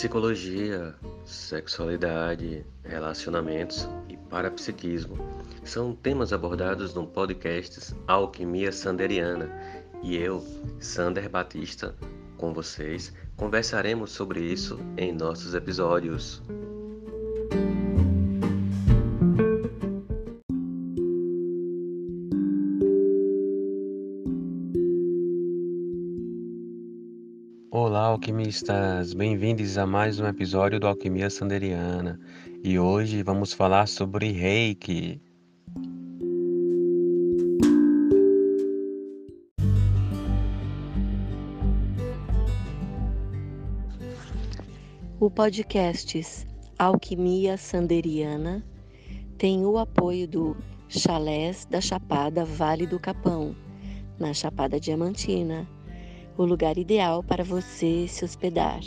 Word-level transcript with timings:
Psicologia, 0.00 0.94
sexualidade, 1.26 2.64
relacionamentos 2.82 3.86
e 4.08 4.16
parapsiquismo 4.16 5.18
são 5.62 5.94
temas 5.94 6.32
abordados 6.32 6.94
no 6.94 7.06
podcast 7.06 7.94
Alquimia 8.08 8.72
Sanderiana 8.72 9.50
e 10.02 10.16
eu, 10.16 10.42
Sander 10.78 11.28
Batista, 11.28 11.94
com 12.38 12.54
vocês, 12.54 13.12
conversaremos 13.36 14.10
sobre 14.12 14.40
isso 14.40 14.80
em 14.96 15.12
nossos 15.12 15.52
episódios. 15.52 16.42
Alquimistas! 28.20 29.14
Bem-vindos 29.14 29.78
a 29.78 29.86
mais 29.86 30.20
um 30.20 30.26
episódio 30.26 30.78
do 30.78 30.86
Alquimia 30.86 31.30
Sanderiana 31.30 32.20
e 32.62 32.78
hoje 32.78 33.22
vamos 33.22 33.54
falar 33.54 33.88
sobre 33.88 34.30
Reiki. 34.30 35.18
O 45.18 45.30
podcast 45.30 46.46
Alquimia 46.78 47.56
Sanderiana 47.56 48.62
tem 49.38 49.64
o 49.64 49.78
apoio 49.78 50.28
do 50.28 50.54
Chalés 50.90 51.64
da 51.64 51.80
Chapada 51.80 52.44
Vale 52.44 52.86
do 52.86 53.00
Capão, 53.00 53.56
na 54.18 54.34
Chapada 54.34 54.78
Diamantina, 54.78 55.66
o 56.36 56.44
lugar 56.44 56.78
ideal 56.78 57.22
para 57.22 57.44
você 57.44 58.06
se 58.08 58.24
hospedar. 58.24 58.80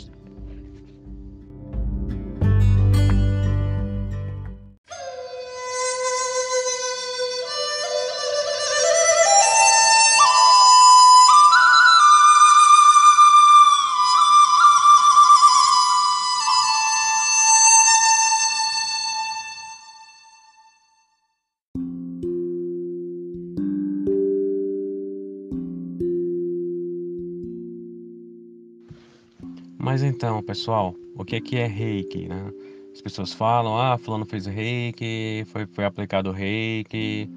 Então, 30.14 30.40
pessoal, 30.44 30.94
o 31.16 31.24
que 31.24 31.34
é 31.34 31.40
que 31.40 31.56
é 31.56 31.66
reiki, 31.66 32.28
né? 32.28 32.52
As 32.92 33.02
pessoas 33.02 33.32
falam, 33.32 33.76
ah, 33.76 33.98
fulano 33.98 34.24
fez 34.24 34.46
reiki, 34.46 35.44
foi, 35.46 35.66
foi 35.66 35.84
aplicado 35.84 36.30
reiki, 36.30 37.28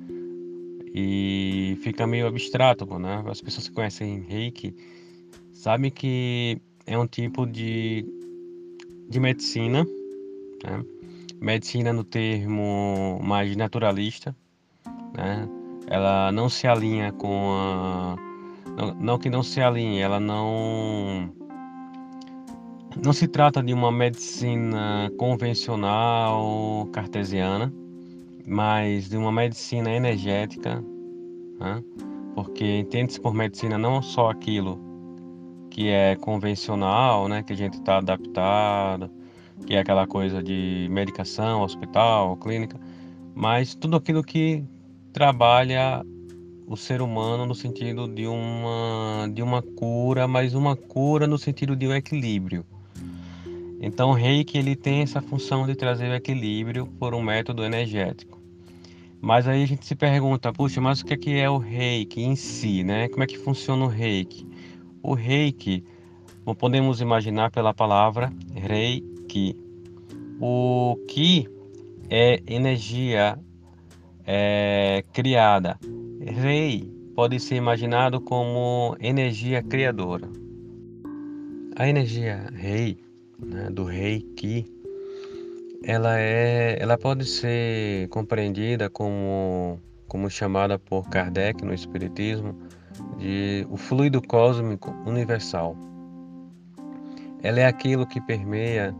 e 0.94 1.76
fica 1.82 2.06
meio 2.06 2.28
abstrato, 2.28 2.86
né? 3.00 3.24
As 3.26 3.42
pessoas 3.42 3.68
que 3.68 3.74
conhecem 3.74 4.20
reiki 4.22 4.76
sabem 5.54 5.90
que 5.90 6.62
é 6.86 6.96
um 6.96 7.08
tipo 7.08 7.48
de, 7.48 8.06
de 9.10 9.20
medicina, 9.20 9.84
né? 10.64 10.86
medicina 11.42 11.92
no 11.92 12.04
termo 12.04 13.20
mais 13.24 13.56
naturalista, 13.56 14.36
né? 15.16 15.50
Ela 15.88 16.32
não 16.32 16.48
se 16.48 16.68
alinha 16.68 17.12
com 17.12 17.54
a... 17.54 18.16
Não, 18.78 18.94
não 18.94 19.18
que 19.18 19.32
não 19.32 19.42
se 19.42 19.62
alinhe, 19.62 20.00
ela 20.00 20.20
não 20.20 21.34
não 23.04 23.14
se 23.14 23.28
trata 23.28 23.62
de 23.62 23.74
uma 23.74 23.92
medicina 23.92 25.12
convencional 25.18 26.88
cartesiana, 26.92 27.74
mas 28.46 29.10
de 29.10 29.18
uma 29.18 29.32
medicina 29.32 29.92
energética, 29.92 30.84
né? 31.60 31.84
porque 32.34 32.80
entende-se 32.80 33.20
por 33.20 33.34
medicina 33.34 33.78
não 33.78 34.02
só 34.02 34.30
aquilo 34.30 34.80
que 35.70 35.90
é 35.90 36.16
convencional, 36.16 37.28
né? 37.28 37.44
que 37.44 37.54
a 37.54 37.56
gente 37.56 37.76
está 37.76 37.98
adaptado, 37.98 39.12
que 39.66 39.76
é 39.76 39.80
aquela 39.80 40.08
coisa 40.08 40.42
de 40.42 40.88
medicação, 40.90 41.62
hospital, 41.62 42.36
clínica, 42.38 42.80
mas 43.36 43.76
tudo 43.76 43.98
aquilo 43.98 44.24
que 44.24 44.64
trabalha 45.14 46.04
o 46.66 46.76
ser 46.76 47.02
humano 47.02 47.46
no 47.46 47.56
sentido 47.56 48.08
de 48.08 48.28
uma, 48.28 49.28
de 49.34 49.42
uma 49.42 49.62
cura, 49.62 50.28
mas 50.28 50.54
uma 50.54 50.76
cura 50.76 51.28
no 51.28 51.38
sentido 51.38 51.76
de 51.76 51.88
um 51.88 51.94
equilíbrio. 51.94 52.66
Então, 53.80 54.10
o 54.10 54.14
reiki 54.14 54.58
ele 54.58 54.76
tem 54.76 55.02
essa 55.02 55.22
função 55.22 55.66
de 55.66 55.76
trazer 55.76 56.10
o 56.10 56.16
equilíbrio 56.16 56.88
por 57.00 57.14
um 57.14 57.22
método 57.22 57.64
energético. 57.64 58.42
Mas 59.22 59.48
aí 59.48 59.64
a 59.64 59.66
gente 59.68 59.86
se 59.86 59.96
pergunta, 59.96 60.54
puxa, 60.54 60.80
mas 60.80 61.02
o 61.02 61.06
que 61.06 61.14
é, 61.14 61.18
que 61.18 61.38
é 61.38 61.50
o 61.50 61.58
reiki 61.58 62.22
em 62.22 62.36
si, 62.36 62.84
né? 62.84 63.08
Como 63.10 63.24
é 63.24 63.28
que 63.28 63.38
funciona 63.38 63.86
o 63.86 63.88
reiki? 63.88 64.48
O 65.02 65.14
reiki, 65.14 65.84
podemos 66.58 67.02
imaginar 67.02 67.52
pela 67.52 67.74
palavra 67.74 68.32
reiki, 68.54 69.56
o 70.40 70.98
ki 71.08 71.48
é 72.10 72.42
energia 72.48 73.40
é, 74.26 75.04
criada. 75.14 75.80
Rei 76.22 76.92
pode 77.16 77.40
ser 77.40 77.56
imaginado 77.56 78.22
como 78.22 78.96
energia 79.00 79.64
criadora. 79.64 80.30
A 81.76 81.88
energia 81.88 82.50
rei 82.54 83.07
né, 83.40 83.70
do 83.70 83.84
Reiki, 83.84 84.66
ela 85.84 86.20
é, 86.20 86.78
ela 86.80 86.98
pode 86.98 87.26
ser 87.26 88.08
compreendida 88.10 88.90
como, 88.90 89.80
como 90.08 90.30
chamada 90.30 90.80
por 90.80 91.08
Kardec 91.10 91.64
no 91.64 91.74
Espiritismo 91.74 92.56
de 93.18 93.66
o 93.70 93.78
fluido 93.78 94.22
cósmico 94.22 94.92
universal. 95.06 95.78
Ela 97.44 97.60
é 97.62 97.66
aquilo 97.66 98.08
que 98.08 98.20
permeia 98.20 98.96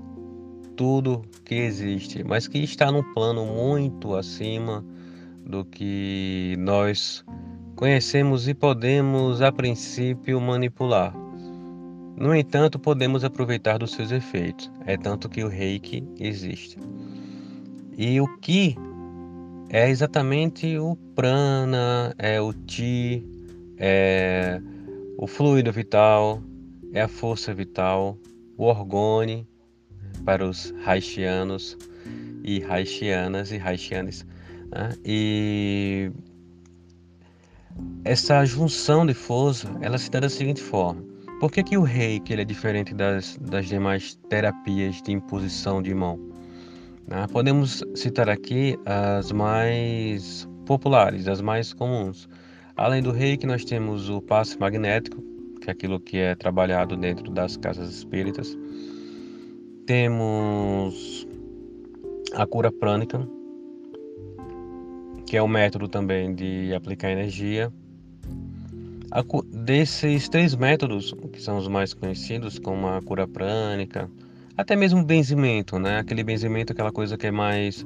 tudo 0.76 1.24
que 1.44 1.56
existe, 1.56 2.24
mas 2.24 2.48
que 2.48 2.60
está 2.60 2.92
num 2.92 3.04
plano 3.14 3.46
muito 3.46 4.16
acima 4.16 4.86
do 5.44 5.66
que 5.66 6.56
nós 6.60 7.26
conhecemos 7.76 8.48
e 8.48 8.54
podemos 8.54 9.42
a 9.42 9.52
princípio 9.52 10.40
manipular. 10.40 11.27
No 12.18 12.34
entanto, 12.36 12.80
podemos 12.80 13.24
aproveitar 13.24 13.78
dos 13.78 13.92
seus 13.92 14.12
efeitos. 14.12 14.72
É 14.88 14.98
tanto 14.98 15.30
que 15.30 15.44
o 15.44 15.48
reiki 15.48 16.04
existe. 16.20 16.80
E 17.96 18.20
o 18.20 18.28
ki 18.40 18.76
é 19.70 19.88
exatamente 19.88 20.80
o 20.80 20.96
prana, 21.14 22.16
é 22.18 22.42
o 22.42 22.54
ti, 22.54 23.24
é 23.78 24.60
o 25.16 25.28
fluido 25.28 25.72
vital, 25.72 26.42
é 26.92 27.02
a 27.02 27.08
força 27.08 27.54
vital, 27.54 28.18
o 28.58 28.64
orgone 28.64 29.48
para 30.26 30.44
os 30.44 30.74
haitianos 30.88 31.78
e 32.44 32.64
haitianas 32.64 33.52
e 33.52 33.60
haitianes. 33.60 34.26
Né? 34.72 34.90
E 35.06 36.12
essa 38.04 38.44
junção 38.44 39.06
de 39.06 39.14
força, 39.14 39.70
ela 39.82 40.00
se 40.00 40.10
dá 40.10 40.20
da 40.20 40.30
seguinte 40.30 40.64
forma 40.64 41.07
por 41.40 41.52
que, 41.52 41.64
que 41.64 41.78
o 41.78 41.84
reiki 41.84 42.34
ele 42.34 42.42
é 42.42 42.46
diferente 42.46 42.94
das, 42.94 43.38
das 43.40 43.68
demais 43.68 44.16
terapias 44.30 45.02
de 45.02 45.12
imposição 45.12 45.82
de 45.82 45.94
mão? 45.94 46.20
Ah, 47.12 47.28
podemos 47.28 47.84
citar 47.96 48.28
aqui 48.28 48.78
as 48.86 49.32
mais 49.32 50.48
populares, 50.66 51.28
as 51.28 51.40
mais 51.40 51.74
comuns. 51.74 52.28
Além 52.76 53.02
do 53.02 53.12
reiki, 53.12 53.46
nós 53.46 53.64
temos 53.64 54.10
o 54.10 54.22
passe 54.22 54.60
magnético, 54.60 55.24
que 55.62 55.70
é 55.70 55.74
aquilo 55.74 56.00
que 56.00 56.18
é 56.18 56.36
trabalhado 56.36 56.98
dentro 56.98 57.32
das 57.32 57.56
casas 57.56 57.90
espíritas. 57.90 58.58
Temos 59.86 61.28
a 62.34 62.46
cura 62.46 62.72
prânica, 62.72 63.28
que 65.26 65.38
é 65.38 65.44
um 65.44 65.48
método 65.48 65.88
também 65.88 66.34
de 66.34 66.74
aplicar 66.74 67.12
energia 67.12 67.72
Desses 69.66 70.28
três 70.28 70.54
métodos, 70.54 71.14
que 71.32 71.42
são 71.42 71.58
os 71.58 71.68
mais 71.68 71.94
conhecidos, 71.94 72.60
como 72.60 72.88
a 72.88 73.02
cura 73.02 73.28
prânica, 73.28 74.10
até 74.58 74.76
mesmo 74.76 75.02
o 75.02 75.06
benzimento, 75.06 75.80
né? 75.80 76.00
Aquele 76.00 76.24
benzimento, 76.24 76.74
aquela 76.74 76.92
coisa 76.92 77.18
que 77.18 77.28
é 77.28 77.32
mais 77.32 77.86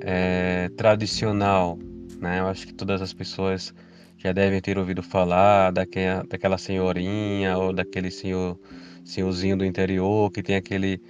é, 0.00 0.70
tradicional, 0.76 1.78
né? 2.20 2.40
Eu 2.40 2.46
acho 2.46 2.66
que 2.66 2.74
todas 2.74 3.02
as 3.02 3.12
pessoas 3.12 3.74
já 4.16 4.32
devem 4.32 4.60
ter 4.60 4.78
ouvido 4.78 5.02
falar 5.02 5.72
daquela, 5.72 6.22
daquela 6.24 6.56
senhorinha 6.56 7.58
ou 7.58 7.72
daquele 7.72 8.10
senhor, 8.10 8.58
senhorzinho 9.04 9.56
do 9.56 9.64
interior 9.64 10.30
que 10.30 10.42
tem 10.42 10.56
aquele, 10.56 11.00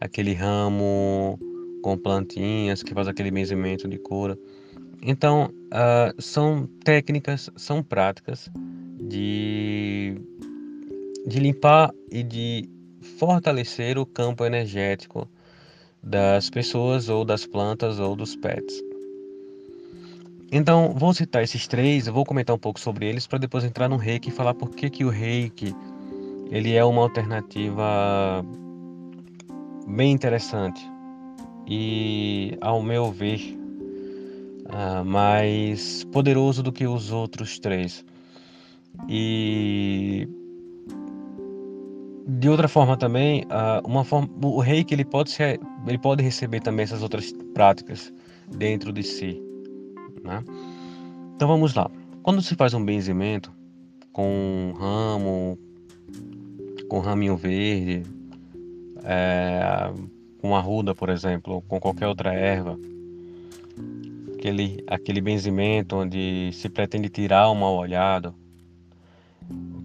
aquele 0.00 0.32
ramo 0.32 1.38
com 1.82 1.96
plantinhas 1.96 2.82
que 2.82 2.94
faz 2.94 3.06
aquele 3.06 3.30
benzimento 3.30 3.86
de 3.86 3.98
cura. 3.98 4.36
Então, 5.02 5.52
uh, 5.66 6.20
são 6.20 6.66
técnicas, 6.82 7.50
são 7.54 7.82
práticas 7.82 8.50
de, 9.08 10.20
de 11.26 11.40
limpar 11.40 11.92
e 12.10 12.22
de 12.22 12.68
fortalecer 13.18 13.98
o 13.98 14.06
campo 14.06 14.44
energético 14.44 15.28
das 16.02 16.50
pessoas 16.50 17.08
ou 17.08 17.24
das 17.24 17.46
plantas 17.46 17.98
ou 17.98 18.14
dos 18.14 18.36
pets. 18.36 18.82
Então, 20.50 20.94
vou 20.94 21.12
citar 21.12 21.42
esses 21.42 21.66
três, 21.66 22.06
eu 22.06 22.12
vou 22.12 22.24
comentar 22.24 22.56
um 22.56 22.58
pouco 22.58 22.80
sobre 22.80 23.06
eles 23.06 23.26
para 23.26 23.38
depois 23.38 23.64
entrar 23.64 23.88
no 23.88 23.96
reiki 23.96 24.30
e 24.30 24.32
falar 24.32 24.54
por 24.54 24.70
que, 24.70 24.88
que 24.88 25.04
o 25.04 25.10
reiki 25.10 25.74
ele 26.50 26.74
é 26.74 26.84
uma 26.84 27.02
alternativa 27.02 28.42
bem 29.86 30.12
interessante 30.12 30.80
e, 31.66 32.56
ao 32.62 32.82
meu 32.82 33.12
ver, 33.12 33.58
uh, 34.64 35.04
mais 35.04 36.04
poderoso 36.04 36.62
do 36.62 36.72
que 36.72 36.86
os 36.86 37.12
outros 37.12 37.58
três. 37.58 38.02
E 39.06 40.26
de 42.26 42.48
outra 42.48 42.68
forma 42.68 42.96
também, 42.96 43.42
uh, 43.44 43.86
uma 43.86 44.04
forma, 44.04 44.28
o 44.42 44.60
reiki 44.60 44.94
ele 44.94 45.04
pode 45.04 45.30
ser, 45.30 45.60
ele 45.86 45.98
pode 45.98 46.22
receber 46.22 46.60
também 46.60 46.84
essas 46.84 47.02
outras 47.02 47.32
práticas 47.54 48.12
dentro 48.56 48.92
de 48.92 49.02
si. 49.02 49.42
Né? 50.22 50.44
Então 51.34 51.48
vamos 51.48 51.74
lá. 51.74 51.90
Quando 52.22 52.42
se 52.42 52.54
faz 52.54 52.74
um 52.74 52.84
benzimento 52.84 53.52
com 54.12 54.74
ramo, 54.78 55.58
com 56.88 56.98
raminho 57.00 57.36
verde, 57.36 58.02
é, 59.04 59.90
com 60.40 60.54
arruda, 60.54 60.94
por 60.94 61.08
exemplo, 61.08 61.62
com 61.62 61.80
qualquer 61.80 62.06
outra 62.06 62.34
erva, 62.34 62.78
aquele, 64.34 64.84
aquele 64.86 65.20
benzimento 65.20 65.96
onde 65.96 66.50
se 66.52 66.68
pretende 66.68 67.08
tirar 67.08 67.50
um 67.50 67.54
mal 67.54 67.74
olhado, 67.74 68.34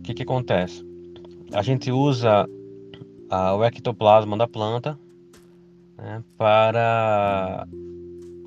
o 0.03 0.05
que, 0.05 0.13
que 0.13 0.23
acontece? 0.23 0.85
A 1.53 1.61
gente 1.61 1.89
usa 1.89 2.45
a, 3.29 3.55
o 3.55 3.63
ectoplasma 3.63 4.35
da 4.35 4.45
planta 4.45 4.99
né, 5.97 6.21
para 6.37 7.65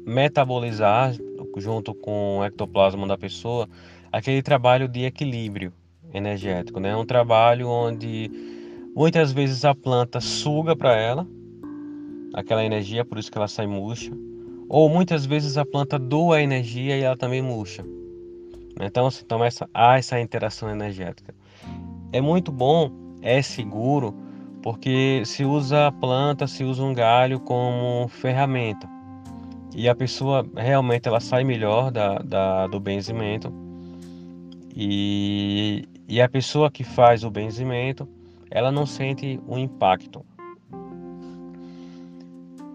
metabolizar 0.04 1.16
junto 1.56 1.94
com 1.94 2.40
o 2.40 2.44
ectoplasma 2.44 3.06
da 3.06 3.16
pessoa, 3.16 3.66
aquele 4.12 4.42
trabalho 4.42 4.86
de 4.86 5.04
equilíbrio 5.04 5.72
energético, 6.12 6.78
né? 6.78 6.94
Um 6.94 7.06
trabalho 7.06 7.70
onde 7.70 8.30
muitas 8.94 9.32
vezes 9.32 9.64
a 9.64 9.74
planta 9.74 10.20
suga 10.20 10.76
para 10.76 10.94
ela 10.94 11.26
aquela 12.34 12.62
energia, 12.62 13.02
por 13.02 13.16
isso 13.16 13.32
que 13.32 13.38
ela 13.38 13.48
sai 13.48 13.66
murcha, 13.66 14.12
ou 14.68 14.90
muitas 14.90 15.24
vezes 15.24 15.56
a 15.56 15.64
planta 15.64 15.98
doa 15.98 16.36
a 16.36 16.42
energia 16.42 16.98
e 16.98 17.00
ela 17.00 17.16
também 17.16 17.40
murcha. 17.40 17.82
Então, 18.80 19.08
então 19.22 19.42
essa, 19.42 19.68
há 19.72 19.96
essa 19.96 20.20
interação 20.20 20.70
energética. 20.70 21.34
É 22.12 22.20
muito 22.20 22.50
bom, 22.52 22.90
é 23.22 23.42
seguro, 23.42 24.14
porque 24.62 25.22
se 25.24 25.44
usa 25.44 25.88
a 25.88 25.92
planta, 25.92 26.46
se 26.46 26.64
usa 26.64 26.82
um 26.82 26.94
galho 26.94 27.40
como 27.40 28.08
ferramenta 28.08 28.88
e 29.74 29.88
a 29.88 29.94
pessoa 29.94 30.46
realmente 30.56 31.06
ela 31.06 31.20
sai 31.20 31.44
melhor 31.44 31.90
da, 31.90 32.18
da, 32.18 32.66
do 32.66 32.80
benzimento 32.80 33.52
e, 34.74 35.86
e 36.08 36.20
a 36.20 36.28
pessoa 36.28 36.70
que 36.70 36.82
faz 36.82 37.24
o 37.24 37.30
benzimento 37.30 38.08
ela 38.50 38.72
não 38.72 38.86
sente 38.86 39.38
o 39.46 39.58
impacto. 39.58 40.24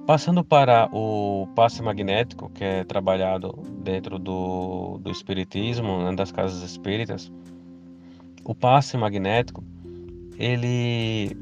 Passando 0.06 0.44
para 0.44 0.90
o 0.92 1.48
passe 1.56 1.82
magnético, 1.82 2.50
que 2.52 2.64
é 2.64 2.84
trabalhado 2.84 3.52
dentro 3.80 4.20
do, 4.20 5.00
do 5.00 5.10
espiritismo, 5.10 6.04
né, 6.04 6.14
das 6.14 6.32
casas 6.32 6.62
espíritas, 6.62 7.32
o 8.44 8.56
passe 8.56 8.98
magnético 8.98 9.64
ele 10.38 11.36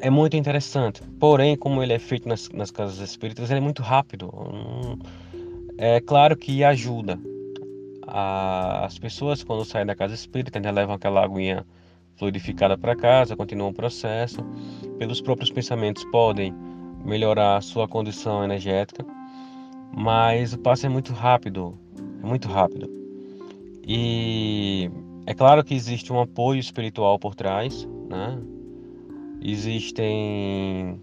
é 0.00 0.10
muito 0.10 0.36
interessante. 0.36 1.02
Porém, 1.20 1.56
como 1.56 1.82
ele 1.82 1.92
é 1.92 1.98
feito 1.98 2.28
nas, 2.28 2.48
nas 2.50 2.70
casas 2.70 2.98
espíritas, 2.98 3.50
ele 3.50 3.58
é 3.58 3.62
muito 3.62 3.82
rápido. 3.82 4.30
Hum, 4.34 4.98
é 5.78 6.00
claro 6.00 6.36
que 6.36 6.64
ajuda. 6.64 7.18
as 8.06 8.98
pessoas, 8.98 9.42
quando 9.44 9.64
saem 9.64 9.86
da 9.86 9.94
casa 9.94 10.14
espírita, 10.14 10.58
ainda 10.58 10.70
levam 10.70 10.94
aquela 10.96 11.24
aguinha 11.24 11.64
fluidificada 12.16 12.76
para 12.78 12.96
casa, 12.96 13.36
continuam 13.36 13.70
o 13.70 13.74
processo. 13.74 14.38
Pelos 14.98 15.20
próprios 15.20 15.50
pensamentos, 15.50 16.04
podem 16.10 16.52
melhorar 17.04 17.56
a 17.56 17.60
sua 17.60 17.86
condição 17.86 18.42
energética. 18.42 19.04
Mas 19.96 20.52
o 20.52 20.58
passo 20.58 20.86
é 20.86 20.88
muito 20.88 21.12
rápido. 21.12 21.78
É 22.22 22.26
muito 22.26 22.48
rápido. 22.48 22.90
E 23.86 24.90
é 25.26 25.34
claro 25.34 25.62
que 25.64 25.74
existe 25.74 26.12
um 26.12 26.20
apoio 26.20 26.60
espiritual 26.60 27.18
por 27.18 27.34
trás, 27.34 27.86
né? 28.08 28.38
Existem, 29.42 31.00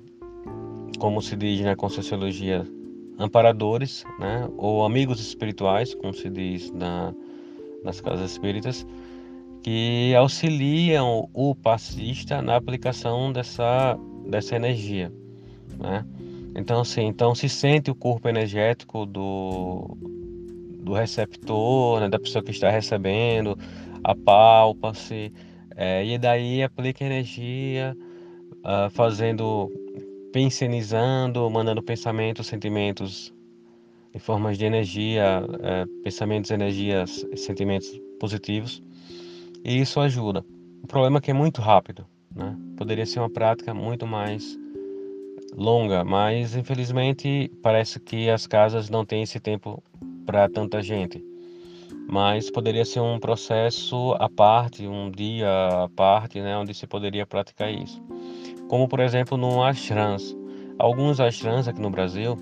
como 0.97 1.21
se 1.21 1.35
diz 1.35 1.61
na 1.61 1.75
Conscienciologia, 1.75 2.65
amparadores, 3.17 4.03
né? 4.19 4.49
ou 4.57 4.83
amigos 4.83 5.19
espirituais, 5.19 5.93
como 5.95 6.13
se 6.13 6.29
diz 6.29 6.71
na, 6.71 7.13
nas 7.83 8.01
casas 8.01 8.31
espíritas, 8.31 8.85
que 9.61 10.13
auxiliam 10.15 11.29
o 11.33 11.55
passista 11.55 12.41
na 12.41 12.55
aplicação 12.55 13.31
dessa, 13.31 13.97
dessa 14.27 14.55
energia. 14.55 15.11
Né? 15.79 16.05
Então, 16.55 16.81
assim, 16.81 17.05
então 17.05 17.33
se 17.33 17.47
sente 17.47 17.89
o 17.89 17.95
corpo 17.95 18.27
energético 18.27 19.05
do, 19.05 19.97
do 20.81 20.93
receptor, 20.93 22.01
né? 22.01 22.09
da 22.09 22.19
pessoa 22.19 22.43
que 22.43 22.51
está 22.51 22.69
recebendo, 22.69 23.57
apalpa-se, 24.03 25.31
é, 25.75 26.05
e 26.05 26.17
daí 26.17 26.61
aplica 26.61 27.03
energia 27.03 27.95
uh, 28.59 28.89
fazendo, 28.91 29.71
pensionizando, 30.31 31.49
mandando 31.49 31.81
pensamentos, 31.81 32.47
sentimentos 32.47 33.33
em 34.13 34.19
formas 34.19 34.57
de 34.57 34.65
energia, 34.65 35.43
uh, 35.43 36.03
pensamentos, 36.03 36.51
energias, 36.51 37.25
sentimentos 37.35 37.89
positivos. 38.19 38.83
E 39.65 39.79
isso 39.79 39.99
ajuda. 39.99 40.45
O 40.83 40.87
problema 40.87 41.17
é 41.17 41.21
que 41.21 41.31
é 41.31 41.33
muito 41.33 41.61
rápido, 41.61 42.05
né? 42.35 42.55
Poderia 42.77 43.05
ser 43.05 43.19
uma 43.19 43.29
prática 43.29 43.73
muito 43.73 44.05
mais 44.05 44.57
longa, 45.55 46.03
mas 46.03 46.55
infelizmente 46.55 47.49
parece 47.61 47.99
que 47.99 48.29
as 48.29 48.45
casas 48.45 48.89
não 48.89 49.05
têm 49.05 49.23
esse 49.23 49.39
tempo 49.39 49.81
para 50.25 50.49
tanta 50.49 50.81
gente. 50.81 51.23
Mas 52.07 52.51
poderia 52.51 52.85
ser 52.85 52.99
um 52.99 53.19
processo 53.19 54.13
à 54.19 54.29
parte, 54.29 54.87
um 54.87 55.09
dia 55.09 55.49
à 55.83 55.89
parte, 55.89 56.41
né, 56.41 56.57
onde 56.57 56.73
se 56.73 56.85
poderia 56.85 57.25
praticar 57.25 57.71
isso 57.71 58.01
como 58.73 58.87
por 58.87 58.99
exemplo 58.99 59.37
no 59.37 59.63
ashrams. 59.63 60.35
Alguns 60.79 61.19
ashrams 61.19 61.67
aqui 61.67 61.79
no 61.79 61.91
Brasil, 61.91 62.35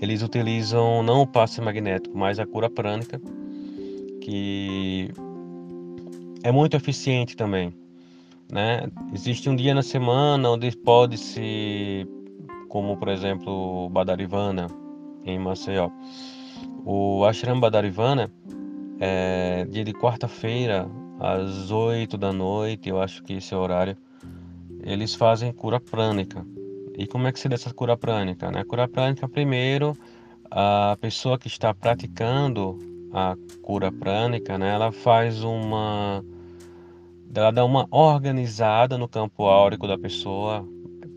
eles 0.00 0.22
utilizam 0.22 1.02
não 1.02 1.22
o 1.22 1.26
passe 1.26 1.60
magnético, 1.60 2.16
mas 2.16 2.38
a 2.38 2.46
cura 2.46 2.70
prânica, 2.70 3.20
que 4.20 5.10
é 6.44 6.52
muito 6.52 6.76
eficiente 6.76 7.36
também. 7.36 7.74
Né? 8.48 8.86
Existe 9.12 9.50
um 9.50 9.56
dia 9.56 9.74
na 9.74 9.82
semana 9.82 10.50
onde 10.50 10.70
pode 10.76 11.18
se, 11.18 12.06
como 12.68 12.96
por 12.96 13.08
exemplo 13.08 13.88
Badarivana 13.88 14.68
em 15.24 15.36
Maceió. 15.36 15.90
O 16.84 17.24
Ashram 17.24 17.58
Badarivana 17.58 18.30
é 19.00 19.64
dia 19.68 19.84
de 19.84 19.92
quarta-feira 19.92 20.88
às 21.18 21.70
8 21.70 22.16
da 22.16 22.32
noite, 22.32 22.88
eu 22.88 23.00
acho 23.00 23.22
que 23.22 23.34
esse 23.34 23.52
é 23.54 23.56
o 23.56 23.60
horário 23.60 23.96
eles 24.86 25.16
fazem 25.16 25.52
cura 25.52 25.80
prânica. 25.80 26.46
E 26.96 27.06
como 27.08 27.26
é 27.26 27.32
que 27.32 27.40
se 27.40 27.48
dá 27.48 27.56
essa 27.56 27.74
cura 27.74 27.96
prânica? 27.96 28.50
Né? 28.52 28.62
Cura 28.62 28.86
prânica, 28.86 29.28
primeiro, 29.28 29.96
a 30.48 30.96
pessoa 31.00 31.36
que 31.36 31.48
está 31.48 31.74
praticando 31.74 32.78
a 33.12 33.36
cura 33.62 33.90
prânica, 33.90 34.56
né, 34.56 34.74
ela 34.74 34.92
faz 34.92 35.42
uma. 35.42 36.24
Ela 37.34 37.50
dá 37.50 37.64
uma 37.64 37.86
organizada 37.90 38.96
no 38.96 39.08
campo 39.08 39.44
áurico 39.44 39.86
da 39.86 39.98
pessoa, 39.98 40.66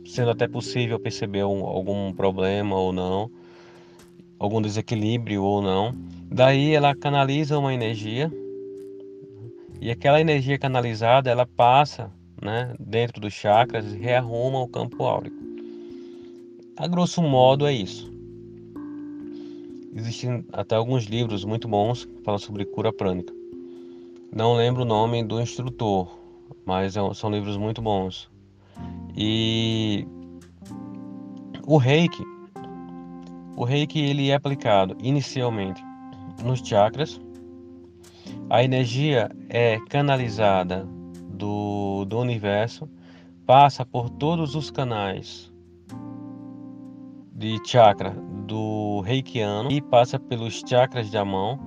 sendo 0.06 0.32
até 0.32 0.48
possível 0.48 1.00
perceber 1.00 1.46
um, 1.46 1.66
algum 1.66 2.12
problema 2.12 2.76
ou 2.76 2.92
não, 2.92 3.32
algum 4.40 4.62
desequilíbrio 4.62 5.44
ou 5.44 5.62
não. 5.62 5.94
Daí 6.32 6.74
ela 6.74 6.96
canaliza 6.96 7.60
uma 7.60 7.74
energia 7.74 8.32
e 9.82 9.92
aquela 9.92 10.22
energia 10.22 10.58
canalizada 10.58 11.30
ela 11.30 11.46
passa 11.46 12.12
né, 12.42 12.74
dentro 12.80 13.20
dos 13.20 13.34
chakras 13.34 13.94
e 13.94 13.98
rearruma 13.98 14.62
o 14.62 14.68
campo 14.68 15.04
áurico. 15.04 15.38
A 16.78 16.88
grosso 16.88 17.22
modo 17.22 17.68
é 17.68 17.74
isso. 17.74 18.12
Existem 19.94 20.46
até 20.54 20.76
alguns 20.76 21.06
livros 21.06 21.44
muito 21.44 21.68
bons 21.68 22.06
que 22.06 22.24
falam 22.24 22.40
sobre 22.40 22.64
cura 22.64 22.94
prânica. 22.94 23.34
Não 24.32 24.54
lembro 24.54 24.84
o 24.84 24.86
nome 24.86 25.24
do 25.24 25.42
instrutor, 25.42 26.18
mas 26.66 26.96
é 26.96 27.14
são 27.14 27.32
livros 27.32 27.58
muito 27.58 27.82
bons. 27.82 28.30
E 29.18 30.06
o 31.66 31.78
reiki, 31.78 32.24
o 33.56 33.64
reiki 33.64 34.00
ele 34.00 34.30
é 34.30 34.36
aplicado 34.36 34.96
inicialmente 35.02 35.84
nos 36.44 36.60
chakras. 36.60 37.20
A 38.50 38.64
energia 38.64 39.30
é 39.50 39.80
canalizada 39.90 40.88
do, 41.30 42.06
do 42.06 42.20
universo 42.20 42.90
passa 43.46 43.86
por 43.86 44.10
todos 44.10 44.54
os 44.54 44.70
canais 44.70 45.52
de 47.34 47.58
chakra 47.66 48.12
do 48.46 49.02
reikiano 49.02 49.72
e 49.72 49.82
passa 49.82 50.20
pelos 50.20 50.62
chakras 50.68 51.10
da 51.10 51.24
mão 51.26 51.58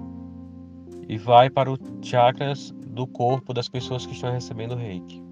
e 1.08 1.18
vai 1.18 1.50
para 1.50 1.70
os 1.72 1.78
chakras 2.02 2.72
do 2.86 3.06
corpo 3.06 3.52
das 3.52 3.68
pessoas 3.68 4.06
que 4.06 4.12
estão 4.12 4.30
recebendo 4.30 4.76
reiki. 4.76 5.22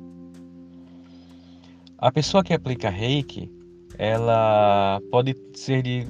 A 1.98 2.10
pessoa 2.10 2.42
que 2.42 2.54
aplica 2.54 2.88
reiki, 2.88 3.52
ela 3.98 5.00
pode 5.10 5.36
ser 5.54 5.82
de, 5.82 6.06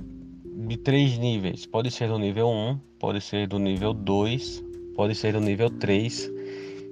de 0.67 0.77
três 0.77 1.19
níveis. 1.19 1.67
Pode 1.67 1.91
ser 1.91 2.09
do 2.09 2.19
nível 2.19 2.49
1, 2.49 2.79
pode 2.99 3.21
ser 3.21 3.47
do 3.47 3.59
nível 3.59 3.93
2, 3.93 4.65
pode 4.95 5.15
ser 5.15 5.33
do 5.33 5.41
nível 5.41 5.71
3, 5.71 6.31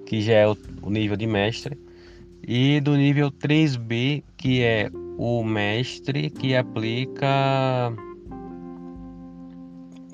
que 0.07 0.21
já 0.21 0.35
é 0.35 0.49
o, 0.49 0.57
o 0.83 0.91
nível 0.91 1.17
de 1.17 1.27
mestre, 1.27 1.79
e 2.47 2.81
do 2.81 2.97
nível 2.97 3.31
3B, 3.31 4.23
que 4.37 4.63
é 4.63 4.91
o 5.19 5.43
mestre 5.43 6.31
que 6.31 6.55
aplica 6.55 7.93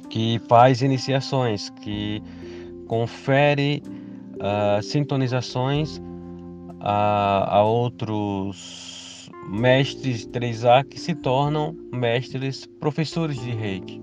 que 0.09 0.41
faz 0.49 0.81
iniciações, 0.81 1.71
que 1.71 2.23
confere 2.87 3.83
uh, 4.37 4.83
sintonizações 4.83 6.01
a, 6.81 7.59
a 7.59 7.63
outros 7.65 9.04
mestres 9.49 10.27
3A 10.27 10.85
que 10.85 10.99
se 10.99 11.15
tornam 11.15 11.77
mestres 11.93 12.67
professores 12.81 13.41
de 13.41 13.51
reiki, 13.51 14.01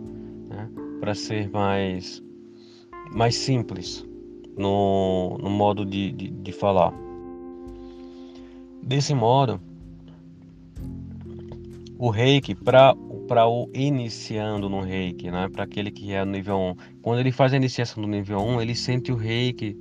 né? 0.50 0.70
para 1.00 1.16
ser 1.16 1.50
mais, 1.50 2.24
mais 3.14 3.36
simples 3.36 4.06
no, 4.58 5.38
no 5.42 5.50
modo 5.50 5.86
de, 5.86 6.12
de, 6.12 6.30
de 6.30 6.52
falar. 6.52 6.94
Desse 8.84 9.14
modo, 9.14 9.60
o 11.98 12.10
reiki, 12.10 12.56
para 12.56 12.96
o 13.48 13.70
iniciando 13.74 14.68
no 14.68 14.82
reiki, 14.82 15.30
né? 15.30 15.48
para 15.50 15.64
aquele 15.64 15.92
que 15.92 16.14
é 16.14 16.26
nível 16.26 16.58
1, 16.58 16.76
quando 17.02 17.20
ele 17.20 17.32
faz 17.32 17.54
a 17.54 17.58
iniciação 17.58 18.02
do 18.02 18.10
nível 18.10 18.40
1, 18.40 18.62
ele 18.62 18.76
sente 18.76 19.12
o 19.12 19.16
reiki 19.16 19.78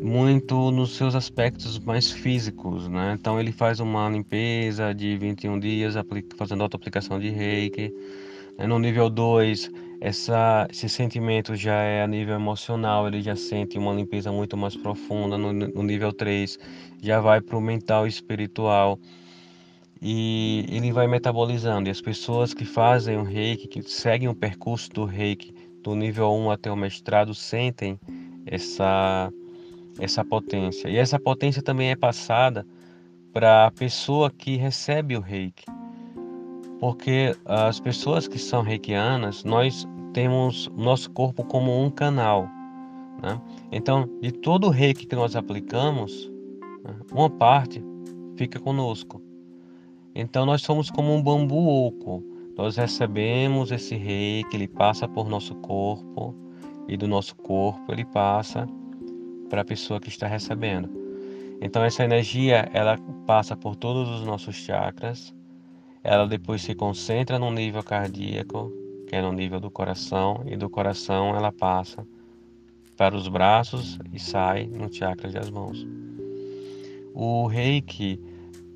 muito 0.00 0.70
nos 0.70 0.96
seus 0.96 1.14
aspectos 1.14 1.78
mais 1.78 2.10
físicos, 2.10 2.88
né? 2.88 3.16
Então 3.18 3.38
ele 3.38 3.52
faz 3.52 3.80
uma 3.80 4.08
limpeza 4.08 4.94
de 4.94 5.16
21 5.16 5.60
dias 5.60 5.94
fazendo 6.36 6.62
auto-aplicação 6.62 7.20
de 7.20 7.28
reiki. 7.28 7.92
Né? 8.56 8.66
No 8.66 8.78
nível 8.78 9.10
2, 9.10 9.70
essa, 10.00 10.66
esse 10.70 10.88
sentimento 10.88 11.54
já 11.54 11.82
é 11.82 12.02
a 12.02 12.06
nível 12.06 12.34
emocional, 12.34 13.06
ele 13.06 13.20
já 13.20 13.36
sente 13.36 13.76
uma 13.76 13.92
limpeza 13.92 14.32
muito 14.32 14.56
mais 14.56 14.74
profunda. 14.74 15.36
No, 15.36 15.52
no 15.52 15.82
nível 15.82 16.12
3, 16.12 16.58
já 17.02 17.20
vai 17.20 17.40
para 17.40 17.56
o 17.56 17.60
mental 17.60 18.06
e 18.06 18.08
espiritual. 18.08 18.98
E 20.00 20.64
ele 20.70 20.92
vai 20.92 21.06
metabolizando. 21.06 21.88
E 21.88 21.90
as 21.90 22.00
pessoas 22.00 22.54
que 22.54 22.64
fazem 22.64 23.18
o 23.18 23.22
reiki, 23.22 23.68
que 23.68 23.82
seguem 23.82 24.28
o 24.28 24.34
percurso 24.34 24.88
do 24.90 25.04
reiki, 25.04 25.54
do 25.82 25.94
nível 25.94 26.32
1 26.32 26.50
até 26.50 26.72
o 26.72 26.76
mestrado, 26.76 27.34
sentem 27.34 28.00
essa 28.46 29.30
essa 29.98 30.24
potência. 30.24 30.88
E 30.88 30.96
essa 30.96 31.18
potência 31.18 31.62
também 31.62 31.90
é 31.90 31.96
passada 31.96 32.66
para 33.32 33.66
a 33.66 33.70
pessoa 33.70 34.30
que 34.30 34.56
recebe 34.56 35.16
o 35.16 35.20
reiki. 35.20 35.64
Porque 36.78 37.36
as 37.44 37.78
pessoas 37.78 38.26
que 38.26 38.38
são 38.38 38.62
reikianas, 38.62 39.44
nós 39.44 39.86
temos 40.12 40.70
nosso 40.76 41.10
corpo 41.10 41.44
como 41.44 41.82
um 41.82 41.90
canal. 41.90 42.48
Né? 43.22 43.40
Então, 43.70 44.08
de 44.20 44.32
todo 44.32 44.66
o 44.66 44.70
reiki 44.70 45.06
que 45.06 45.14
nós 45.14 45.36
aplicamos, 45.36 46.30
né, 46.84 46.96
uma 47.12 47.28
parte 47.28 47.84
fica 48.36 48.58
conosco. 48.58 49.20
Então, 50.14 50.46
nós 50.46 50.62
somos 50.62 50.90
como 50.90 51.14
um 51.14 51.22
bambu 51.22 51.86
oco. 51.86 52.24
Nós 52.56 52.76
recebemos 52.76 53.70
esse 53.70 53.94
reiki, 53.94 54.56
ele 54.56 54.66
passa 54.68 55.06
por 55.06 55.28
nosso 55.28 55.54
corpo, 55.56 56.34
e 56.88 56.96
do 56.96 57.06
nosso 57.06 57.36
corpo 57.36 57.92
ele 57.92 58.04
passa 58.04 58.66
para 59.50 59.60
a 59.62 59.64
pessoa 59.64 60.00
que 60.00 60.08
está 60.08 60.26
recebendo. 60.26 60.88
Então 61.60 61.84
essa 61.84 62.04
energia 62.04 62.70
ela 62.72 62.96
passa 63.26 63.54
por 63.54 63.76
todos 63.76 64.08
os 64.08 64.24
nossos 64.24 64.56
chakras, 64.56 65.34
ela 66.02 66.26
depois 66.26 66.62
se 66.62 66.74
concentra 66.74 67.38
no 67.38 67.50
nível 67.50 67.82
cardíaco, 67.82 68.72
que 69.06 69.16
é 69.16 69.20
no 69.20 69.32
nível 69.32 69.60
do 69.60 69.70
coração, 69.70 70.42
e 70.46 70.56
do 70.56 70.70
coração 70.70 71.36
ela 71.36 71.52
passa 71.52 72.06
para 72.96 73.14
os 73.14 73.28
braços 73.28 73.98
e 74.12 74.18
sai 74.18 74.66
no 74.66 74.92
chakra 74.92 75.30
das 75.30 75.50
mãos. 75.50 75.86
O 77.12 77.46
reiki, 77.46 78.18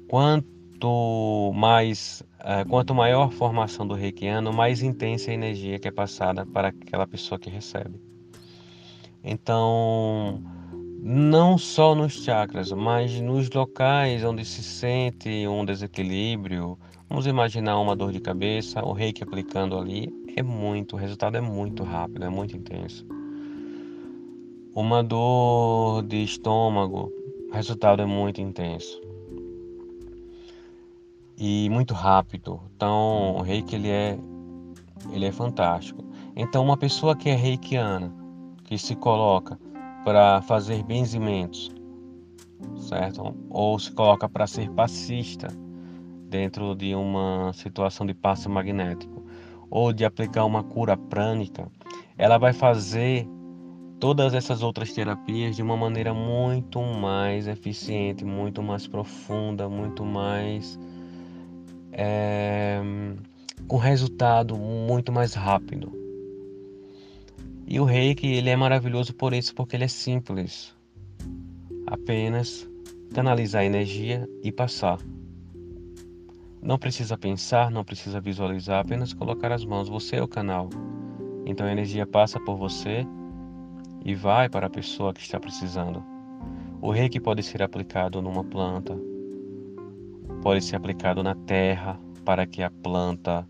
quanto 0.08 1.52
mais, 1.54 2.22
uh, 2.40 2.68
quanto 2.68 2.94
maior 2.94 3.28
a 3.28 3.30
formação 3.30 3.86
do 3.86 3.94
reikiano, 3.94 4.52
mais 4.52 4.82
intensa 4.82 5.30
a 5.30 5.34
energia 5.34 5.78
que 5.78 5.88
é 5.88 5.90
passada 5.90 6.44
para 6.44 6.68
aquela 6.68 7.06
pessoa 7.06 7.38
que 7.38 7.48
recebe. 7.48 7.98
Então, 9.22 10.42
não 11.06 11.58
só 11.58 11.94
nos 11.94 12.14
chakras, 12.14 12.72
mas 12.72 13.20
nos 13.20 13.50
locais 13.50 14.24
onde 14.24 14.42
se 14.42 14.62
sente 14.62 15.46
um 15.46 15.62
desequilíbrio. 15.62 16.78
Vamos 17.10 17.26
imaginar 17.26 17.78
uma 17.78 17.94
dor 17.94 18.10
de 18.10 18.20
cabeça, 18.20 18.82
o 18.82 18.94
reiki 18.94 19.22
aplicando 19.22 19.76
ali 19.76 20.08
é 20.34 20.42
muito, 20.42 20.96
o 20.96 20.98
resultado 20.98 21.36
é 21.36 21.42
muito 21.42 21.82
rápido, 21.82 22.24
é 22.24 22.30
muito 22.30 22.56
intenso. 22.56 23.06
Uma 24.74 25.04
dor 25.04 26.04
de 26.04 26.24
estômago, 26.24 27.12
o 27.50 27.54
resultado 27.54 28.00
é 28.00 28.06
muito 28.06 28.40
intenso. 28.40 28.98
E 31.36 31.68
muito 31.68 31.92
rápido. 31.92 32.62
Então, 32.74 33.36
o 33.36 33.42
reiki 33.42 33.74
ele 33.74 33.90
é 33.90 34.18
ele 35.12 35.26
é 35.26 35.32
fantástico. 35.32 36.02
Então, 36.34 36.64
uma 36.64 36.78
pessoa 36.78 37.14
que 37.14 37.28
é 37.28 37.34
reikiana, 37.34 38.10
que 38.64 38.78
se 38.78 38.96
coloca 38.96 39.58
para 40.04 40.42
fazer 40.42 40.82
benzimentos, 40.82 41.70
certo? 42.88 43.34
Ou 43.50 43.78
se 43.78 43.90
coloca 43.92 44.28
para 44.28 44.46
ser 44.46 44.70
passista 44.70 45.48
dentro 46.28 46.74
de 46.74 46.94
uma 46.94 47.52
situação 47.52 48.06
de 48.06 48.12
passe 48.14 48.48
magnético, 48.48 49.24
ou 49.70 49.92
de 49.92 50.04
aplicar 50.04 50.44
uma 50.44 50.62
cura 50.62 50.96
prânica, 50.96 51.66
ela 52.16 52.38
vai 52.38 52.52
fazer 52.52 53.26
todas 53.98 54.34
essas 54.34 54.62
outras 54.62 54.92
terapias 54.92 55.56
de 55.56 55.62
uma 55.62 55.76
maneira 55.76 56.12
muito 56.12 56.80
mais 56.82 57.48
eficiente, 57.48 58.24
muito 58.24 58.62
mais 58.62 58.86
profunda, 58.86 59.68
muito 59.68 60.04
mais 60.04 60.78
é, 61.92 62.82
com 63.66 63.78
resultado 63.78 64.56
muito 64.56 65.10
mais 65.10 65.34
rápido. 65.34 66.03
E 67.66 67.80
o 67.80 67.84
reiki 67.84 68.26
ele 68.26 68.50
é 68.50 68.56
maravilhoso 68.56 69.14
por 69.14 69.32
isso, 69.32 69.54
porque 69.54 69.74
ele 69.74 69.84
é 69.84 69.88
simples. 69.88 70.74
Apenas 71.86 72.68
canalizar 73.14 73.62
a 73.62 73.64
energia 73.64 74.28
e 74.42 74.52
passar. 74.52 74.98
Não 76.60 76.78
precisa 76.78 77.16
pensar, 77.16 77.70
não 77.70 77.84
precisa 77.84 78.20
visualizar, 78.20 78.80
apenas 78.80 79.14
colocar 79.14 79.50
as 79.50 79.64
mãos. 79.64 79.88
Você 79.88 80.16
é 80.16 80.22
o 80.22 80.28
canal. 80.28 80.68
Então 81.46 81.66
a 81.66 81.72
energia 81.72 82.06
passa 82.06 82.38
por 82.40 82.56
você 82.56 83.06
e 84.04 84.14
vai 84.14 84.48
para 84.48 84.66
a 84.66 84.70
pessoa 84.70 85.14
que 85.14 85.20
está 85.20 85.40
precisando. 85.40 86.02
O 86.82 86.90
reiki 86.90 87.18
pode 87.18 87.42
ser 87.42 87.62
aplicado 87.62 88.20
numa 88.20 88.44
planta, 88.44 88.98
pode 90.42 90.62
ser 90.62 90.76
aplicado 90.76 91.22
na 91.22 91.34
terra 91.34 91.98
para 92.24 92.46
que 92.46 92.62
a 92.62 92.70
planta 92.70 93.48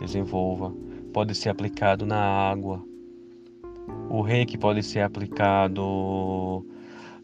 desenvolva, 0.00 0.72
pode 1.12 1.34
ser 1.34 1.48
aplicado 1.48 2.06
na 2.06 2.18
água 2.18 2.84
o 4.16 4.22
reiki 4.22 4.56
pode 4.56 4.82
ser 4.82 5.00
aplicado 5.00 6.66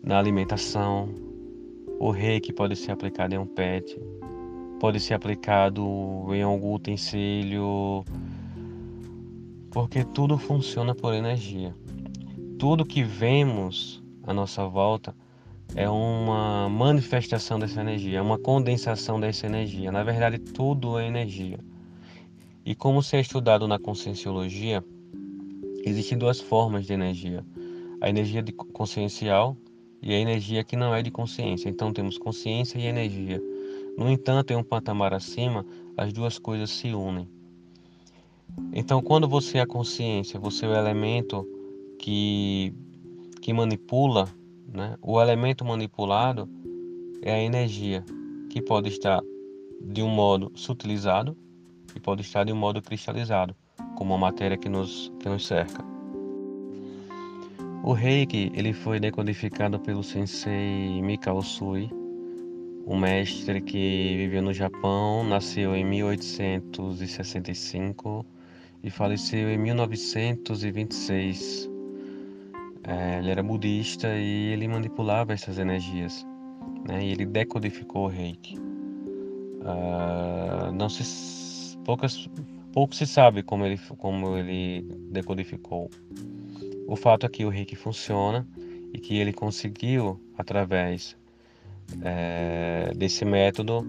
na 0.03 0.19
alimentação. 0.19 1.09
O 1.99 2.11
reiki 2.11 2.53
pode 2.53 2.77
ser 2.77 2.93
aplicado 2.93 3.35
em 3.35 3.39
um 3.39 3.47
pet. 3.47 3.99
Pode 4.79 5.01
ser 5.01 5.15
aplicado 5.15 5.83
em 6.35 6.43
algum 6.43 6.75
utensílio. 6.75 8.05
Porque 9.71 10.05
tudo 10.05 10.37
funciona 10.37 10.95
por 10.95 11.15
energia. 11.15 11.75
Tudo 12.59 12.85
que 12.85 13.03
vemos 13.03 14.03
à 14.27 14.35
nossa 14.35 14.69
volta 14.69 15.17
é 15.75 15.89
uma 15.89 16.69
manifestação 16.69 17.59
dessa 17.59 17.81
energia, 17.81 18.19
é 18.19 18.23
uma 18.23 18.39
condensação 18.39 19.19
dessa 19.19 19.47
energia. 19.47 19.91
Na 19.91 20.05
verdade, 20.05 20.39
tudo 20.39 20.99
é 20.99 21.07
energia. 21.07 21.59
E 22.67 22.75
como 22.75 23.03
se 23.03 23.17
é 23.17 23.21
estudado 23.21 23.67
na 23.67 23.79
conscienciologia, 23.79 24.85
Existem 25.85 26.17
duas 26.17 26.41
formas 26.41 26.87
de 26.87 26.93
energia: 26.93 27.45
a 28.01 28.09
energia 28.09 28.45
consciencial 28.73 29.57
e 30.01 30.13
a 30.13 30.19
energia 30.19 30.65
que 30.65 30.77
não 30.77 30.95
é 30.95 31.03
de 31.03 31.11
consciência. 31.11 31.69
Então 31.69 31.93
temos 31.93 32.19
consciência 32.19 32.79
e 32.79 32.87
energia. 32.87 33.41
No 33.97 34.11
entanto, 34.11 34.53
em 34.53 34.57
um 34.57 34.65
patamar 34.65 35.13
acima, 35.13 35.67
as 35.97 36.13
duas 36.13 36.39
coisas 36.39 36.71
se 36.71 36.95
unem. 36.95 37.29
Então, 38.73 39.01
quando 39.03 39.29
você 39.29 39.59
é 39.59 39.61
a 39.63 39.67
consciência, 39.67 40.39
você 40.39 40.67
é 40.67 40.69
o 40.69 40.75
elemento 40.75 41.47
que, 41.99 42.75
que 43.41 43.53
manipula, 43.53 44.29
né? 44.73 44.97
o 45.01 45.21
elemento 45.21 45.65
manipulado 45.65 46.49
é 47.23 47.33
a 47.33 47.43
energia 47.43 48.05
que 48.51 48.61
pode 48.61 48.89
estar 48.89 49.23
de 49.81 50.03
um 50.03 50.09
modo 50.09 50.53
sutilizado 50.55 51.37
e 51.95 52.01
pode 52.01 52.23
estar 52.23 52.45
de 52.45 52.53
um 52.53 52.57
modo 52.57 52.81
cristalizado, 52.83 53.55
como 53.97 54.15
a 54.15 54.19
matéria 54.19 54.57
que 54.57 54.69
nos, 54.69 55.13
que 55.21 55.29
nos 55.29 55.47
cerca. 55.47 55.85
O 57.85 57.93
reiki 57.93 58.51
ele 58.55 58.73
foi 58.73 58.99
decodificado 59.01 59.79
pelo 59.81 60.03
sensei 60.03 61.03
Mikao 61.03 61.43
Sui, 61.43 61.91
um 62.87 62.97
mestre 62.97 63.61
que 63.61 64.17
viveu 64.17 64.41
no 64.43 64.53
Japão, 64.53 65.25
nasceu 65.25 65.75
em 65.75 65.85
1865 65.85 68.25
e 68.83 68.91
faleceu 68.91 69.51
em 69.51 69.59
1926. 69.59 71.69
É, 72.85 73.19
ele 73.19 73.31
era 73.31 73.43
budista 73.43 74.09
e 74.17 74.53
ele 74.53 74.69
manipulava 74.69 75.33
essas 75.33 75.59
energias, 75.59 76.25
né? 76.89 77.05
E 77.05 77.11
ele 77.13 77.27
decodificou 77.27 78.07
o 78.07 78.09
reiki. 78.09 78.57
Uh, 79.61 80.73
não 80.73 80.89
se 80.89 81.77
poucas 81.85 82.29
pouco 82.73 82.95
se 82.95 83.07
sabe 83.07 83.43
como 83.43 83.65
ele 83.67 83.79
como 83.99 84.37
ele 84.37 84.83
decodificou. 85.11 85.91
O 86.89 86.97
fato 86.97 87.27
é 87.27 87.29
que 87.29 87.45
o 87.45 87.49
reiki 87.49 87.77
funciona 87.77 88.47
e 88.93 88.99
que 88.99 89.17
ele 89.17 89.33
conseguiu 89.33 90.21
através 90.37 91.17
é, 92.03 92.93
desse 92.97 93.25
método 93.25 93.87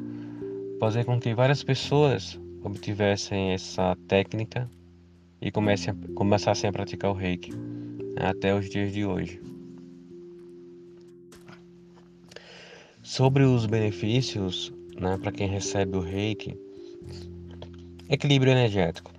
fazer 0.79 1.05
com 1.05 1.19
que 1.19 1.33
várias 1.33 1.63
pessoas 1.63 2.39
obtivessem 2.63 3.51
essa 3.51 3.97
técnica 4.07 4.69
e 5.41 5.51
comecem 5.51 5.93
começassem 6.15 6.69
a 6.69 6.73
praticar 6.73 7.11
o 7.11 7.13
reiki 7.13 7.51
né, 7.53 8.27
até 8.27 8.53
os 8.53 8.69
dias 8.69 8.91
de 8.93 9.05
hoje. 9.05 9.41
Sobre 13.01 13.43
os 13.43 13.65
benefícios 13.65 14.73
né, 14.99 15.17
para 15.17 15.31
quem 15.31 15.47
recebe 15.47 15.97
o 15.97 16.01
reiki, 16.01 16.57
equilíbrio 18.13 18.51
energético. 18.51 19.11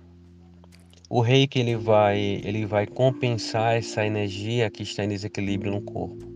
O 1.09 1.21
reiki 1.21 1.59
ele 1.59 1.75
vai, 1.75 2.41
ele 2.43 2.65
vai 2.65 2.87
compensar 2.87 3.75
essa 3.75 4.05
energia 4.05 4.69
que 4.69 4.83
está 4.83 5.03
em 5.03 5.09
desequilíbrio 5.09 5.71
no 5.71 5.81
corpo 5.81 6.35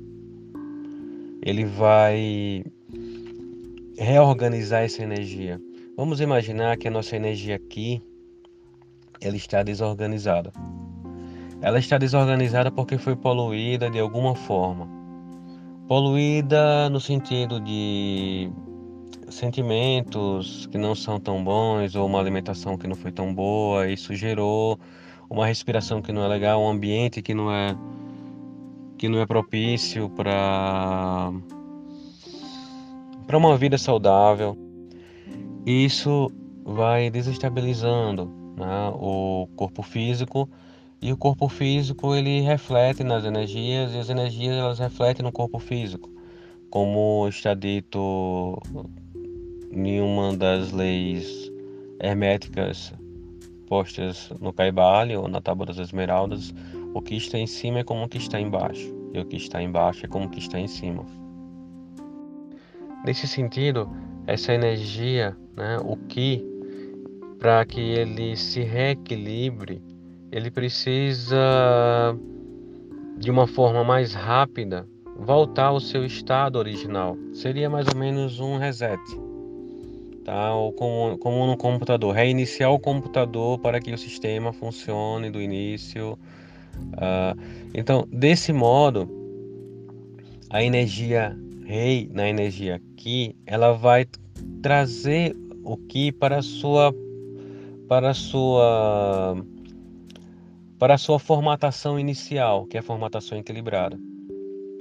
ele 1.41 1.65
vai 1.65 2.63
reorganizar 3.97 4.83
essa 4.83 5.03
energia. 5.03 5.59
Vamos 5.95 6.21
imaginar 6.21 6.77
que 6.77 6.87
a 6.87 6.91
nossa 6.91 7.15
energia 7.15 7.55
aqui 7.55 8.01
ela 9.21 9.35
está 9.35 9.63
desorganizada. 9.63 10.51
Ela 11.61 11.79
está 11.79 11.97
desorganizada 11.97 12.71
porque 12.71 12.97
foi 12.97 13.15
poluída 13.15 13.89
de 13.89 13.99
alguma 13.99 14.35
forma. 14.35 14.87
Poluída 15.87 16.89
no 16.89 16.99
sentido 16.99 17.59
de 17.59 18.49
sentimentos 19.29 20.65
que 20.67 20.77
não 20.77 20.95
são 20.95 21.19
tão 21.19 21.43
bons 21.43 21.95
ou 21.95 22.05
uma 22.05 22.19
alimentação 22.19 22.77
que 22.77 22.87
não 22.87 22.95
foi 22.95 23.11
tão 23.11 23.33
boa, 23.33 23.89
isso 23.89 24.13
gerou 24.15 24.79
uma 25.29 25.45
respiração 25.45 26.01
que 26.01 26.11
não 26.11 26.23
é 26.23 26.27
legal, 26.27 26.61
um 26.61 26.69
ambiente 26.69 27.21
que 27.21 27.33
não 27.33 27.51
é 27.51 27.75
que 28.97 29.07
não 29.07 29.19
é 29.19 29.25
propício 29.25 30.09
para 30.09 31.31
para 33.25 33.37
uma 33.37 33.55
vida 33.57 33.77
saudável. 33.77 34.57
Isso 35.65 36.31
vai 36.65 37.09
desestabilizando 37.09 38.25
né, 38.57 38.91
o 38.95 39.47
corpo 39.55 39.83
físico 39.83 40.49
e 41.01 41.13
o 41.13 41.17
corpo 41.17 41.47
físico 41.47 42.13
ele 42.15 42.41
reflete 42.41 43.03
nas 43.03 43.23
energias 43.23 43.93
e 43.93 43.97
as 43.99 44.09
energias 44.09 44.57
elas 44.57 44.79
refletem 44.79 45.23
no 45.23 45.31
corpo 45.31 45.59
físico, 45.59 46.09
como 46.69 47.27
está 47.29 47.53
dito 47.53 48.61
em 49.71 50.01
uma 50.01 50.35
das 50.35 50.71
leis 50.71 51.51
herméticas 51.99 52.93
postas 53.67 54.31
no 54.41 54.51
Caibale 54.51 55.15
ou 55.15 55.27
na 55.27 55.39
Tábua 55.39 55.67
das 55.67 55.77
Esmeraldas, 55.77 56.53
o 56.93 57.01
que 57.01 57.15
está 57.15 57.37
em 57.37 57.45
cima 57.45 57.79
é 57.79 57.83
como 57.83 58.03
o 58.03 58.09
que 58.09 58.17
está 58.17 58.39
embaixo, 58.41 58.91
e 59.13 59.19
o 59.19 59.25
que 59.25 59.35
está 59.35 59.61
embaixo 59.61 60.05
é 60.05 60.09
como 60.09 60.25
o 60.25 60.29
que 60.29 60.39
está 60.39 60.59
em 60.59 60.67
cima. 60.67 61.05
Nesse 63.05 63.27
sentido, 63.27 63.89
essa 64.25 64.53
energia, 64.53 65.37
né, 65.55 65.77
o 65.83 65.95
que, 65.95 66.43
para 67.37 67.63
que 67.65 67.79
ele 67.79 68.35
se 68.35 68.61
reequilibre, 68.61 69.81
ele 70.31 70.51
precisa 70.51 72.17
de 73.17 73.29
uma 73.29 73.47
forma 73.47 73.83
mais 73.83 74.13
rápida 74.13 74.87
voltar 75.15 75.67
ao 75.67 75.79
seu 75.79 76.05
estado 76.05 76.57
original. 76.57 77.17
Seria 77.33 77.69
mais 77.69 77.87
ou 77.87 77.99
menos 77.99 78.39
um 78.39 78.57
reset. 78.57 78.99
Tá? 80.29 80.53
Ou 80.53 80.71
como, 80.71 81.47
no 81.47 81.57
computador, 81.57 82.13
reiniciar 82.13 82.71
o 82.71 82.79
computador 82.79 83.57
para 83.57 83.79
que 83.79 83.91
o 83.91 83.97
sistema 83.97 84.53
funcione 84.53 85.31
do 85.31 85.41
início 85.41 86.17
Uh, 86.93 87.39
então, 87.73 88.07
desse 88.11 88.53
modo, 88.53 89.09
a 90.49 90.63
energia 90.63 91.37
rei 91.65 92.09
na 92.13 92.27
energia 92.27 92.81
ki, 92.97 93.35
ela 93.45 93.73
vai 93.73 94.07
trazer 94.61 95.35
o 95.63 95.77
ki 95.77 96.11
para 96.11 96.41
sua 96.41 96.93
para 97.87 98.13
sua 98.13 99.35
para 100.77 100.97
sua 100.97 101.19
formatação 101.19 101.99
inicial, 101.99 102.65
que 102.65 102.77
é 102.77 102.79
a 102.79 102.83
formatação 102.83 103.37
equilibrada. 103.37 103.99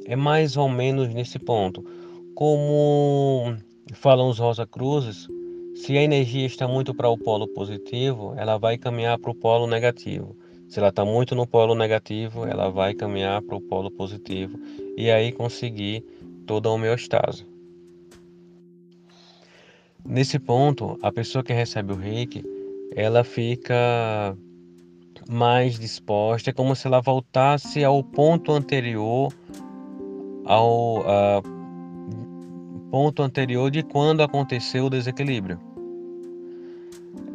É 0.07 0.15
mais 0.15 0.57
ou 0.57 0.69
menos 0.69 1.13
nesse 1.13 1.39
ponto. 1.39 1.85
Como 2.35 3.57
falam 3.95 4.29
os 4.29 4.39
Rosa 4.39 4.65
Cruzes, 4.65 5.29
se 5.79 5.97
a 5.97 6.03
energia 6.03 6.45
está 6.45 6.67
muito 6.67 6.93
para 6.93 7.09
o 7.09 7.17
polo 7.17 7.47
positivo, 7.47 8.35
ela 8.37 8.59
vai 8.59 8.77
caminhar 8.77 9.17
para 9.17 9.31
o 9.31 9.35
polo 9.35 9.65
negativo. 9.65 10.37
Se 10.69 10.81
ela 10.81 10.89
está 10.89 11.05
muito 11.05 11.37
no 11.37 11.47
polo 11.47 11.75
negativo, 11.75 12.45
ela 12.45 12.69
vai 12.69 12.95
caminhar 12.95 13.41
para 13.43 13.57
o 13.57 13.61
polo 13.61 13.89
positivo 13.89 14.59
e 14.97 15.09
aí 15.09 15.31
conseguir 15.31 16.05
toda 16.47 16.69
a 16.69 16.73
homeostase. 16.73 17.47
Nesse 20.05 20.41
ponto, 20.41 20.99
a 21.01 21.13
pessoa 21.13 21.45
que 21.45 21.53
recebe 21.53 21.93
o 21.93 21.97
reiki, 21.97 22.45
ela 22.97 23.23
fica 23.23 24.37
mais 25.31 25.79
disposta, 25.79 26.51
é 26.51 26.53
como 26.53 26.75
se 26.75 26.89
ela 26.89 27.01
voltasse 27.01 27.85
ao 27.85 28.03
ponto 28.03 28.51
anterior, 28.51 29.33
ao 30.45 31.05
ponto 32.91 33.23
anterior 33.23 33.71
de 33.71 33.85
quando 33.85 34.23
aconteceu 34.23 34.87
o 34.87 34.91
desequilíbrio. 34.91 35.68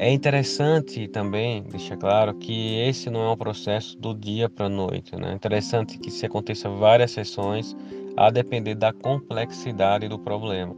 É 0.04 0.12
interessante 0.12 1.08
também 1.08 1.64
deixar 1.64 1.96
claro 1.96 2.34
que 2.34 2.76
esse 2.78 3.10
não 3.10 3.24
é 3.24 3.32
um 3.32 3.38
processo 3.38 3.98
do 3.98 4.14
dia 4.14 4.50
para 4.50 4.66
a 4.66 4.70
noite. 4.70 5.16
Né? 5.16 5.32
É 5.32 5.34
interessante 5.34 5.98
que 5.98 6.12
se 6.12 6.26
aconteça 6.26 6.68
várias 6.68 7.12
sessões 7.12 7.74
a 8.18 8.30
depender 8.30 8.76
da 8.76 8.92
complexidade 8.92 10.10
do 10.10 10.20
problema 10.20 10.76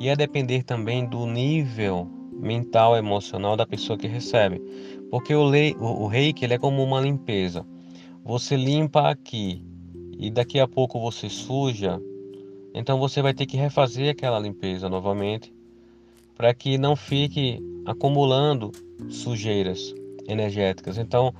e 0.00 0.08
a 0.08 0.14
depender 0.14 0.62
também 0.62 1.04
do 1.04 1.26
nível 1.26 2.08
mental 2.32 2.96
emocional 2.96 3.58
da 3.58 3.66
pessoa 3.66 3.98
que 3.98 4.06
recebe. 4.06 4.58
Porque 5.10 5.34
o, 5.34 5.44
lei, 5.44 5.76
o, 5.78 6.04
o 6.04 6.06
reiki 6.06 6.42
ele 6.42 6.54
é 6.54 6.58
como 6.58 6.82
uma 6.82 6.98
limpeza. 6.98 7.66
Você 8.24 8.56
limpa 8.56 9.10
aqui 9.10 9.62
e 10.18 10.30
daqui 10.30 10.58
a 10.58 10.66
pouco 10.66 10.98
você 10.98 11.28
suja, 11.28 12.00
então 12.74 12.98
você 12.98 13.20
vai 13.20 13.34
ter 13.34 13.44
que 13.44 13.58
refazer 13.58 14.12
aquela 14.12 14.38
limpeza 14.38 14.88
novamente 14.88 15.52
para 16.34 16.54
que 16.54 16.78
não 16.78 16.96
fique 16.96 17.60
acumulando 17.86 18.72
sujeiras 19.08 19.94
energéticas. 20.28 20.98
Então, 20.98 21.34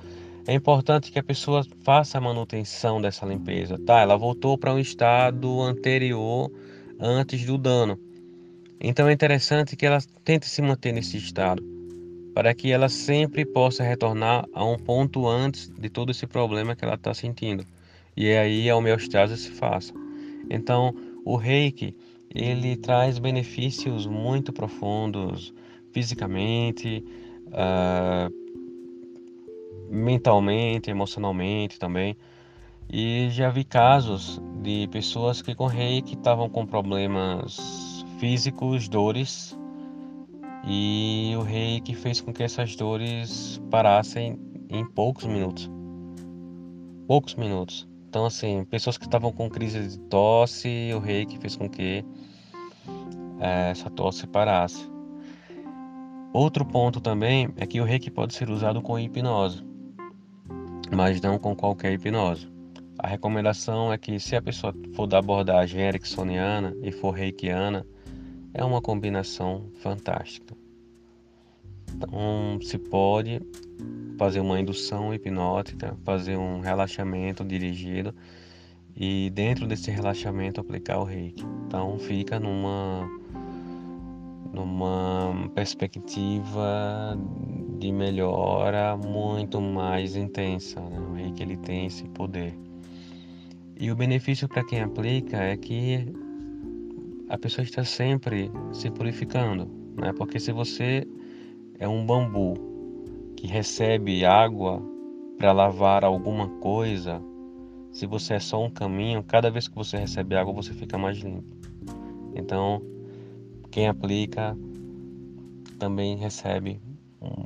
é 0.45 0.53
importante 0.53 1.11
que 1.11 1.19
a 1.19 1.23
pessoa 1.23 1.65
faça 1.83 2.17
a 2.17 2.21
manutenção 2.21 3.01
dessa 3.01 3.25
limpeza, 3.25 3.79
tá? 3.79 4.01
Ela 4.01 4.17
voltou 4.17 4.57
para 4.57 4.73
um 4.73 4.79
estado 4.79 5.61
anterior 5.61 6.51
antes 6.99 7.45
do 7.45 7.57
dano. 7.57 7.97
Então 8.79 9.07
é 9.07 9.13
interessante 9.13 9.77
que 9.77 9.85
ela 9.85 9.99
tente 10.25 10.45
se 10.49 10.61
manter 10.61 10.91
nesse 10.91 11.15
estado, 11.15 11.63
para 12.33 12.53
que 12.53 12.69
ela 12.69 12.89
sempre 12.89 13.45
possa 13.45 13.83
retornar 13.83 14.45
a 14.53 14.65
um 14.65 14.77
ponto 14.77 15.25
antes 15.25 15.69
de 15.69 15.89
todo 15.89 16.11
esse 16.11 16.27
problema 16.27 16.75
que 16.75 16.83
ela 16.83 16.95
está 16.95 17.13
sentindo. 17.13 17.65
E 18.15 18.29
aí 18.31 18.69
a 18.69 18.75
homeostase 18.75 19.37
se 19.37 19.51
faça. 19.51 19.93
Então, 20.49 20.93
o 21.23 21.37
reiki, 21.37 21.95
ele 22.35 22.75
traz 22.75 23.17
benefícios 23.17 24.05
muito 24.05 24.51
profundos 24.51 25.53
fisicamente, 25.93 27.05
uh, 27.47 28.33
mentalmente, 29.89 30.89
emocionalmente 30.89 31.79
também. 31.79 32.17
E 32.91 33.29
já 33.29 33.49
vi 33.49 33.63
casos 33.63 34.41
de 34.61 34.87
pessoas 34.91 35.41
que 35.41 35.55
com 35.55 35.67
reiki 35.67 36.15
estavam 36.15 36.49
com 36.49 36.65
problemas 36.65 38.03
físicos, 38.19 38.87
dores, 38.89 39.57
e 40.65 41.33
o 41.37 41.41
reiki 41.41 41.95
fez 41.95 42.21
com 42.21 42.33
que 42.33 42.43
essas 42.43 42.75
dores 42.75 43.61
parassem 43.69 44.39
em 44.69 44.85
poucos 44.85 45.25
minutos. 45.25 45.69
Poucos 47.07 47.35
minutos. 47.35 47.87
Então, 48.07 48.25
assim, 48.25 48.63
pessoas 48.65 48.97
que 48.97 49.05
estavam 49.05 49.31
com 49.31 49.49
crise 49.49 49.87
de 49.87 49.99
tosse, 50.01 50.91
o 50.95 50.99
reiki 50.99 51.37
fez 51.37 51.55
com 51.55 51.67
que 51.67 52.05
é, 53.39 53.71
essa 53.71 53.89
tosse 53.89 54.27
parasse. 54.27 54.92
Outro 56.33 56.65
ponto 56.65 56.99
também 56.99 57.47
é 57.57 57.67
que 57.67 57.79
o 57.79 57.83
reiki 57.83 58.09
pode 58.09 58.33
ser 58.33 58.49
usado 58.49 58.81
com 58.81 58.97
hipnose, 58.97 59.63
mas 60.91 61.21
não 61.21 61.37
com 61.37 61.55
qualquer 61.55 61.93
hipnose. 61.93 62.51
A 62.97 63.07
recomendação 63.07 63.93
é 63.93 63.99
que 63.99 64.19
se 64.19 64.35
a 64.35 64.41
pessoa 64.41 64.73
for 64.95 65.05
da 65.05 65.19
abordagem 65.19 65.81
ericksoniana 65.81 66.75
e 66.81 66.91
for 66.91 67.11
reikiana, 67.11 67.85
é 68.51 68.65
uma 68.65 68.81
combinação 68.81 69.69
fantástica. 69.75 70.55
Então, 71.93 72.57
se 72.63 72.79
pode 72.79 73.39
fazer 74.17 74.39
uma 74.39 74.59
indução 74.59 75.13
hipnótica, 75.13 75.95
fazer 76.03 76.35
um 76.35 76.61
relaxamento 76.61 77.45
dirigido 77.45 78.11
e 78.95 79.29
dentro 79.29 79.67
desse 79.67 79.91
relaxamento 79.91 80.59
aplicar 80.59 80.97
o 80.97 81.03
reiki. 81.03 81.43
Então, 81.67 81.99
fica 81.99 82.39
numa 82.39 83.07
numa 84.53 85.49
perspectiva 85.55 87.17
de 87.79 87.91
melhora 87.91 88.95
muito 88.95 89.59
mais 89.59 90.15
intensa. 90.15 90.79
Né? 90.79 90.99
O 90.99 91.13
reiki 91.13 91.41
ele 91.41 91.57
tem 91.57 91.87
esse 91.87 92.07
poder. 92.09 92.57
E 93.79 93.91
o 93.91 93.95
benefício 93.95 94.47
para 94.47 94.63
quem 94.63 94.81
aplica 94.81 95.37
é 95.37 95.57
que 95.57 96.05
a 97.27 97.37
pessoa 97.37 97.63
está 97.63 97.83
sempre 97.83 98.51
se 98.71 98.91
purificando, 98.91 99.67
né? 99.97 100.13
Porque 100.13 100.39
se 100.39 100.51
você 100.51 101.07
é 101.79 101.87
um 101.87 102.05
bambu 102.05 102.53
que 103.35 103.47
recebe 103.47 104.23
água 104.23 104.81
para 105.37 105.51
lavar 105.51 106.05
alguma 106.05 106.47
coisa, 106.59 107.19
se 107.91 108.05
você 108.05 108.35
é 108.35 108.39
só 108.39 108.63
um 108.63 108.69
caminho, 108.69 109.23
cada 109.23 109.49
vez 109.49 109.67
que 109.67 109.75
você 109.75 109.97
recebe 109.97 110.35
água, 110.35 110.53
você 110.53 110.73
fica 110.73 110.97
mais 110.97 111.17
limpo. 111.17 111.57
Então, 112.35 112.81
quem 113.73 113.87
aplica 113.87 114.55
também 115.79 116.15
recebe 116.15 116.79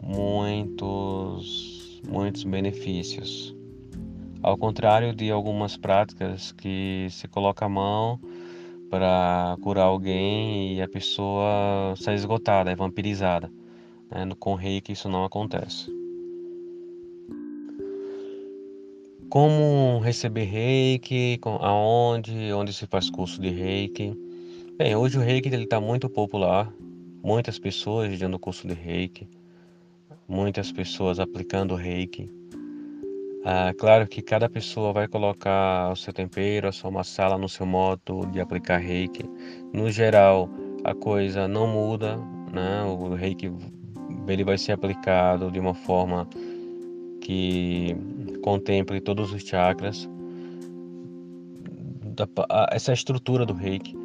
muitos 0.03 2.01
muitos 2.05 2.43
benefícios. 2.43 3.55
Ao 4.43 4.57
contrário 4.57 5.15
de 5.15 5.31
algumas 5.31 5.77
práticas 5.77 6.51
que 6.51 7.07
se 7.09 7.29
coloca 7.29 7.65
a 7.65 7.69
mão 7.69 8.19
para 8.89 9.57
curar 9.61 9.85
alguém 9.85 10.75
e 10.75 10.81
a 10.81 10.87
pessoa 10.89 11.93
sai 11.95 12.15
esgotada, 12.15 12.71
é 12.71 12.75
vampirizada. 12.75 13.49
Né? 14.11 14.27
Com 14.37 14.53
reiki 14.55 14.91
isso 14.91 15.07
não 15.07 15.23
acontece. 15.23 15.89
Como 19.29 19.99
receber 19.99 20.43
reiki, 20.43 21.39
aonde, 21.61 22.51
onde 22.53 22.73
se 22.73 22.85
faz 22.85 23.09
curso 23.09 23.39
de 23.41 23.49
reiki. 23.49 24.26
Bem, 24.77 24.95
hoje 24.95 25.17
o 25.17 25.21
reiki 25.21 25.49
está 25.49 25.81
muito 25.81 26.07
popular, 26.07 26.71
muitas 27.23 27.57
pessoas 27.57 28.19
dando 28.19 28.37
curso 28.37 28.67
de 28.67 28.75
reiki, 28.75 29.27
muitas 30.27 30.71
pessoas 30.71 31.19
aplicando 31.19 31.73
reiki. 31.73 32.29
Ah, 33.43 33.73
claro 33.75 34.07
que 34.07 34.21
cada 34.21 34.47
pessoa 34.47 34.93
vai 34.93 35.07
colocar 35.07 35.91
o 35.91 35.95
seu 35.95 36.13
tempero, 36.13 36.67
a 36.67 36.71
sua 36.71 36.91
massala 36.91 37.39
no 37.39 37.49
seu 37.49 37.65
modo 37.65 38.27
de 38.31 38.39
aplicar 38.39 38.77
reiki. 38.77 39.23
No 39.73 39.89
geral, 39.89 40.47
a 40.83 40.93
coisa 40.93 41.47
não 41.47 41.65
muda, 41.65 42.15
né? 42.53 42.83
O 42.83 43.15
reiki 43.15 43.51
ele 44.27 44.43
vai 44.43 44.59
ser 44.59 44.73
aplicado 44.73 45.49
de 45.49 45.59
uma 45.59 45.73
forma 45.73 46.29
que 47.19 47.95
contemple 48.43 49.01
todos 49.01 49.33
os 49.33 49.41
chakras. 49.41 50.07
Essa 52.71 52.91
é 52.91 52.93
estrutura 52.93 53.43
do 53.43 53.53
reiki, 53.53 53.96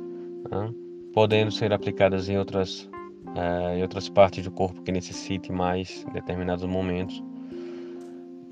né? 0.52 0.72
podendo 1.14 1.50
ser 1.50 1.72
aplicadas 1.72 2.28
em 2.28 2.38
outras, 2.38 2.88
é, 3.34 3.78
em 3.78 3.82
outras 3.82 4.08
partes 4.08 4.44
do 4.44 4.50
corpo 4.50 4.82
que 4.82 4.92
necessite 4.92 5.50
mais 5.50 6.04
em 6.08 6.12
determinados 6.12 6.64
momentos. 6.64 7.22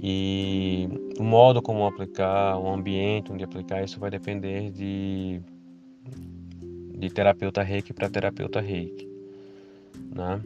E 0.03 0.89
o 1.19 1.23
modo 1.23 1.61
como 1.61 1.87
aplicar, 1.87 2.59
o 2.59 2.73
ambiente 2.73 3.31
onde 3.31 3.45
aplicar, 3.45 3.85
isso 3.85 4.01
vai 4.01 4.11
depender 4.11 4.71
de, 4.71 5.43
de 6.99 7.11
terapeuta 7.11 7.63
reiki 7.63 7.93
para 7.93 8.09
terapeuta 8.09 8.61
reiki. 8.61 9.07
Né? 10.15 10.41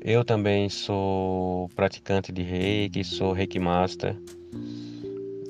Eu 0.00 0.24
também 0.24 0.68
sou 0.68 1.68
praticante 1.74 2.30
de 2.30 2.42
reiki, 2.42 3.02
sou 3.02 3.32
reiki 3.32 3.58
master 3.58 4.16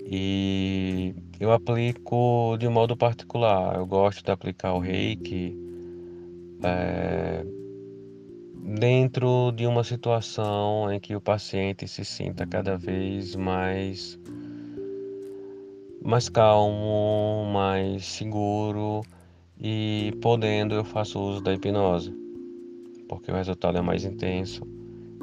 e 0.06 1.14
eu 1.40 1.52
aplico 1.52 2.56
de 2.58 2.68
modo 2.68 2.96
particular. 2.96 3.76
Eu 3.76 3.86
gosto 3.86 4.24
de 4.24 4.30
aplicar 4.30 4.74
o 4.74 4.78
reiki 4.78 5.56
é, 6.62 7.44
dentro 8.78 9.52
de 9.52 9.66
uma 9.66 9.84
situação 9.84 10.92
em 10.92 11.00
que 11.00 11.14
o 11.14 11.20
paciente 11.20 11.86
se 11.86 12.04
sinta 12.04 12.46
cada 12.46 12.76
vez 12.76 13.36
mais 13.36 14.18
mais 16.02 16.28
calmo, 16.28 17.50
mais 17.52 18.06
seguro 18.06 19.02
e 19.60 20.12
podendo 20.22 20.74
eu 20.74 20.84
faço 20.84 21.18
uso 21.18 21.42
da 21.42 21.52
hipnose 21.52 22.26
porque 23.08 23.30
o 23.30 23.34
resultado 23.34 23.78
é 23.78 23.80
mais 23.80 24.04
intenso. 24.04 24.62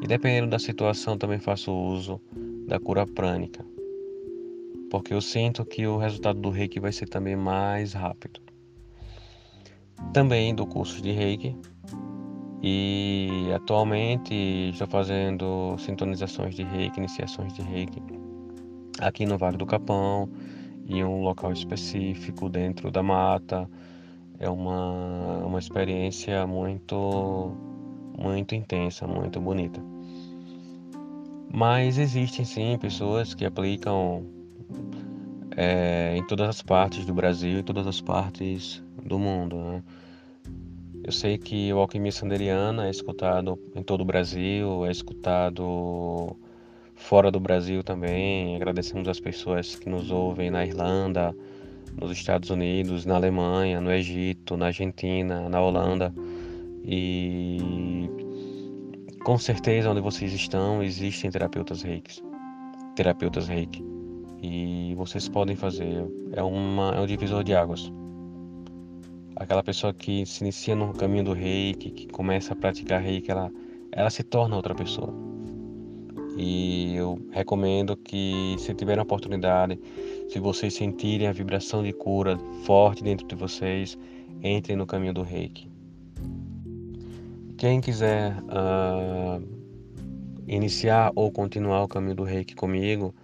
E 0.01 0.07
dependendo 0.07 0.49
da 0.49 0.59
situação, 0.59 1.17
também 1.17 1.39
faço 1.39 1.71
uso 1.71 2.19
da 2.67 2.79
cura 2.79 3.05
prânica, 3.05 3.65
porque 4.93 5.11
eu 5.11 5.21
sinto 5.21 5.65
que 5.65 5.87
o 5.87 5.97
resultado 5.97 6.39
do 6.39 6.51
reiki 6.51 6.79
vai 6.79 6.91
ser 6.91 7.09
também 7.09 7.35
mais 7.35 7.93
rápido. 7.93 8.39
Também 10.13 10.53
do 10.53 10.67
curso 10.67 11.01
de 11.01 11.11
reiki 11.11 11.57
e 12.61 13.49
atualmente 13.55 14.35
estou 14.69 14.85
fazendo 14.85 15.75
sintonizações 15.79 16.53
de 16.53 16.61
reiki, 16.61 16.99
iniciações 16.99 17.53
de 17.53 17.63
reiki 17.63 18.03
aqui 18.99 19.25
no 19.25 19.35
Vale 19.35 19.57
do 19.57 19.65
Capão, 19.65 20.29
em 20.87 21.03
um 21.03 21.23
local 21.23 21.51
específico 21.51 22.47
dentro 22.47 22.91
da 22.91 23.01
mata. 23.01 23.67
É 24.37 24.47
uma, 24.47 25.39
uma 25.39 25.57
experiência 25.57 26.45
muito 26.45 27.51
muito 28.15 28.53
intensa, 28.53 29.07
muito 29.07 29.41
bonita. 29.41 29.83
Mas 31.51 31.97
existem 31.97 32.45
sim 32.45 32.77
pessoas 32.77 33.33
que 33.33 33.43
aplicam 33.43 34.32
é, 35.55 36.15
em 36.17 36.25
todas 36.25 36.49
as 36.49 36.61
partes 36.61 37.05
do 37.05 37.13
Brasil 37.13 37.59
e 37.59 37.63
todas 37.63 37.85
as 37.87 38.01
partes 38.01 38.83
do 39.03 39.19
mundo. 39.19 39.55
Né? 39.57 39.83
Eu 41.03 41.11
sei 41.11 41.37
que 41.37 41.71
o 41.73 41.79
Alquimia 41.79 42.11
Sanderiana 42.11 42.87
é 42.87 42.89
escutado 42.89 43.59
em 43.75 43.83
todo 43.83 44.01
o 44.01 44.05
Brasil, 44.05 44.85
é 44.85 44.91
escutado 44.91 46.35
fora 46.95 47.29
do 47.29 47.39
Brasil 47.39 47.83
também. 47.83 48.55
Agradecemos 48.55 49.07
as 49.07 49.19
pessoas 49.19 49.75
que 49.75 49.89
nos 49.89 50.09
ouvem 50.11 50.49
na 50.49 50.65
Irlanda, 50.65 51.35
nos 51.99 52.11
Estados 52.11 52.49
Unidos, 52.49 53.05
na 53.05 53.15
Alemanha, 53.15 53.81
no 53.81 53.91
Egito, 53.91 54.55
na 54.55 54.67
Argentina, 54.67 55.49
na 55.49 55.61
Holanda. 55.61 56.13
E 56.85 58.09
com 59.23 59.37
certeza 59.37 59.91
onde 59.91 60.01
vocês 60.01 60.33
estão 60.33 60.81
existem 60.81 61.29
terapeutas 61.29 61.81
reiki. 61.81 62.21
Terapeutas 62.95 63.47
reiki. 63.47 63.92
E 64.43 64.93
vocês 64.95 65.29
podem 65.29 65.55
fazer. 65.55 66.05
É, 66.33 66.43
uma, 66.43 66.91
é 66.91 66.99
um 66.99 67.05
divisor 67.05 67.45
de 67.45 67.55
águas. 67.55 67.89
Aquela 69.37 69.63
pessoa 69.63 69.93
que 69.93 70.25
se 70.25 70.43
inicia 70.43 70.75
no 70.75 70.93
caminho 70.93 71.23
do 71.23 71.33
reiki, 71.33 71.89
que 71.89 72.07
começa 72.07 72.51
a 72.51 72.55
praticar 72.55 73.01
reiki, 73.01 73.31
ela, 73.31 73.49
ela 73.93 74.09
se 74.09 74.21
torna 74.21 74.57
outra 74.57 74.75
pessoa. 74.75 75.13
E 76.37 76.93
eu 76.95 77.17
recomendo 77.31 77.95
que, 77.95 78.55
se 78.59 78.73
tiverem 78.73 78.99
a 78.99 79.03
oportunidade, 79.03 79.79
se 80.27 80.39
vocês 80.39 80.73
sentirem 80.73 81.27
a 81.27 81.31
vibração 81.31 81.81
de 81.81 81.93
cura 81.93 82.37
forte 82.65 83.01
dentro 83.01 83.25
de 83.25 83.35
vocês, 83.35 83.97
entrem 84.43 84.75
no 84.75 84.85
caminho 84.85 85.13
do 85.13 85.21
reiki. 85.21 85.71
Quem 87.57 87.79
quiser 87.79 88.35
uh, 88.43 89.41
iniciar 90.45 91.13
ou 91.15 91.31
continuar 91.31 91.83
o 91.83 91.87
caminho 91.87 92.15
do 92.15 92.23
reiki 92.23 92.55
comigo, 92.55 93.15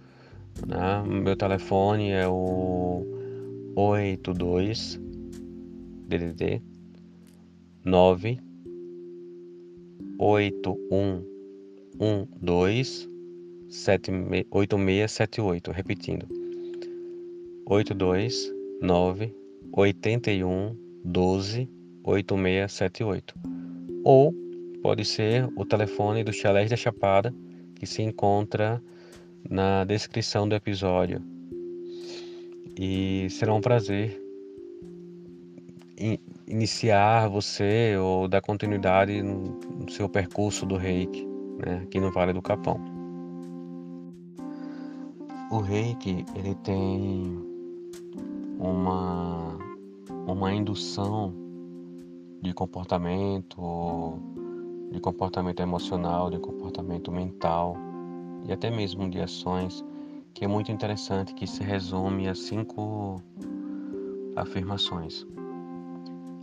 né, 0.66 1.02
meu 1.06 1.36
telefone 1.36 2.10
é 2.10 2.26
o 2.28 3.06
82 3.76 5.00
DDD 6.08 6.60
9 7.84 8.40
8112 10.18 13.08
8678, 14.50 15.70
repetindo. 15.70 16.26
82 17.66 18.52
9 18.82 19.32
81 19.72 20.76
12 21.04 21.68
8678 22.02 23.34
ou 24.04 24.34
pode 24.82 25.04
ser 25.04 25.48
o 25.56 25.64
telefone 25.64 26.24
do 26.24 26.32
Chalés 26.32 26.70
da 26.70 26.76
Chapada, 26.76 27.34
que 27.74 27.86
se 27.86 28.02
encontra 28.02 28.82
na 29.48 29.84
descrição 29.84 30.48
do 30.48 30.54
episódio. 30.54 31.22
E 32.78 33.28
será 33.30 33.52
um 33.52 33.60
prazer 33.60 34.20
iniciar 36.46 37.28
você 37.28 37.96
ou 37.96 38.26
dar 38.26 38.40
continuidade 38.40 39.22
no 39.22 39.90
seu 39.90 40.08
percurso 40.08 40.64
do 40.64 40.76
reiki, 40.76 41.26
né, 41.64 41.82
aqui 41.84 42.00
no 42.00 42.10
Vale 42.10 42.32
do 42.32 42.42
Capão. 42.42 42.80
O 45.50 45.58
reiki 45.58 46.24
ele 46.34 46.54
tem 46.56 47.38
uma, 48.58 49.58
uma 50.26 50.54
indução 50.54 51.34
de 52.40 52.54
comportamento, 52.54 54.18
de 54.90 55.00
comportamento 55.00 55.60
emocional, 55.60 56.30
de 56.30 56.38
comportamento 56.38 57.12
mental 57.12 57.76
e 58.44 58.52
até 58.52 58.70
mesmo 58.70 59.08
de 59.08 59.20
ações 59.20 59.84
que 60.34 60.44
é 60.44 60.48
muito 60.48 60.70
interessante, 60.70 61.34
que 61.34 61.46
se 61.46 61.62
resume 61.62 62.28
a 62.28 62.34
cinco 62.34 63.22
afirmações. 64.36 65.26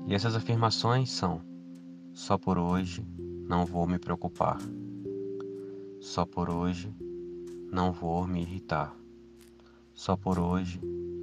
E 0.05 0.13
essas 0.13 0.35
afirmações 0.35 1.09
são: 1.09 1.41
só 2.13 2.37
por 2.37 2.57
hoje 2.57 3.05
não 3.47 3.65
vou 3.65 3.87
me 3.87 3.97
preocupar. 3.97 4.57
Só 5.99 6.25
por 6.25 6.49
hoje 6.49 6.93
não 7.71 7.91
vou 7.91 8.27
me 8.27 8.41
irritar. 8.41 8.95
Só 9.93 10.15
por 10.15 10.37
hoje 10.37 10.79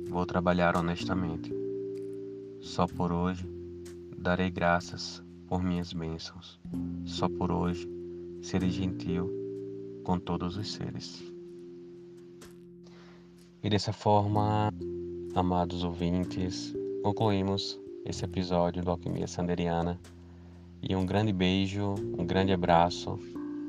vou 0.09 0.27
trabalhar 0.27 0.77
honestamente. 0.77 1.55
Só 2.61 2.87
por 2.87 3.13
hoje 3.13 3.49
darei 4.17 4.51
graças 4.51 5.23
por 5.47 5.63
minhas 5.63 5.93
bênçãos. 5.93 6.59
Só 7.05 7.29
por 7.29 7.53
hoje 7.53 7.89
serei 8.43 8.71
gentil 8.71 9.43
com 10.05 10.19
todos 10.19 10.57
os 10.57 10.73
seres. 10.73 11.25
E 13.62 13.71
dessa 13.71 13.93
forma, 13.93 14.71
amados 15.35 15.83
ouvintes, 15.83 16.75
concluímos 17.03 17.81
esse 18.05 18.25
episódio 18.25 18.85
do 18.85 18.90
Alquimia 18.90 19.27
Sanderiana. 19.27 19.99
E 20.83 20.95
um 20.95 21.07
grande 21.07 21.33
beijo, 21.33 21.95
um 22.19 22.27
grande 22.27 22.53
abraço 22.53 23.19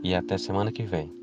e 0.04 0.14
até 0.14 0.38
semana 0.38 0.72
que 0.72 0.84
vem. 0.84 1.16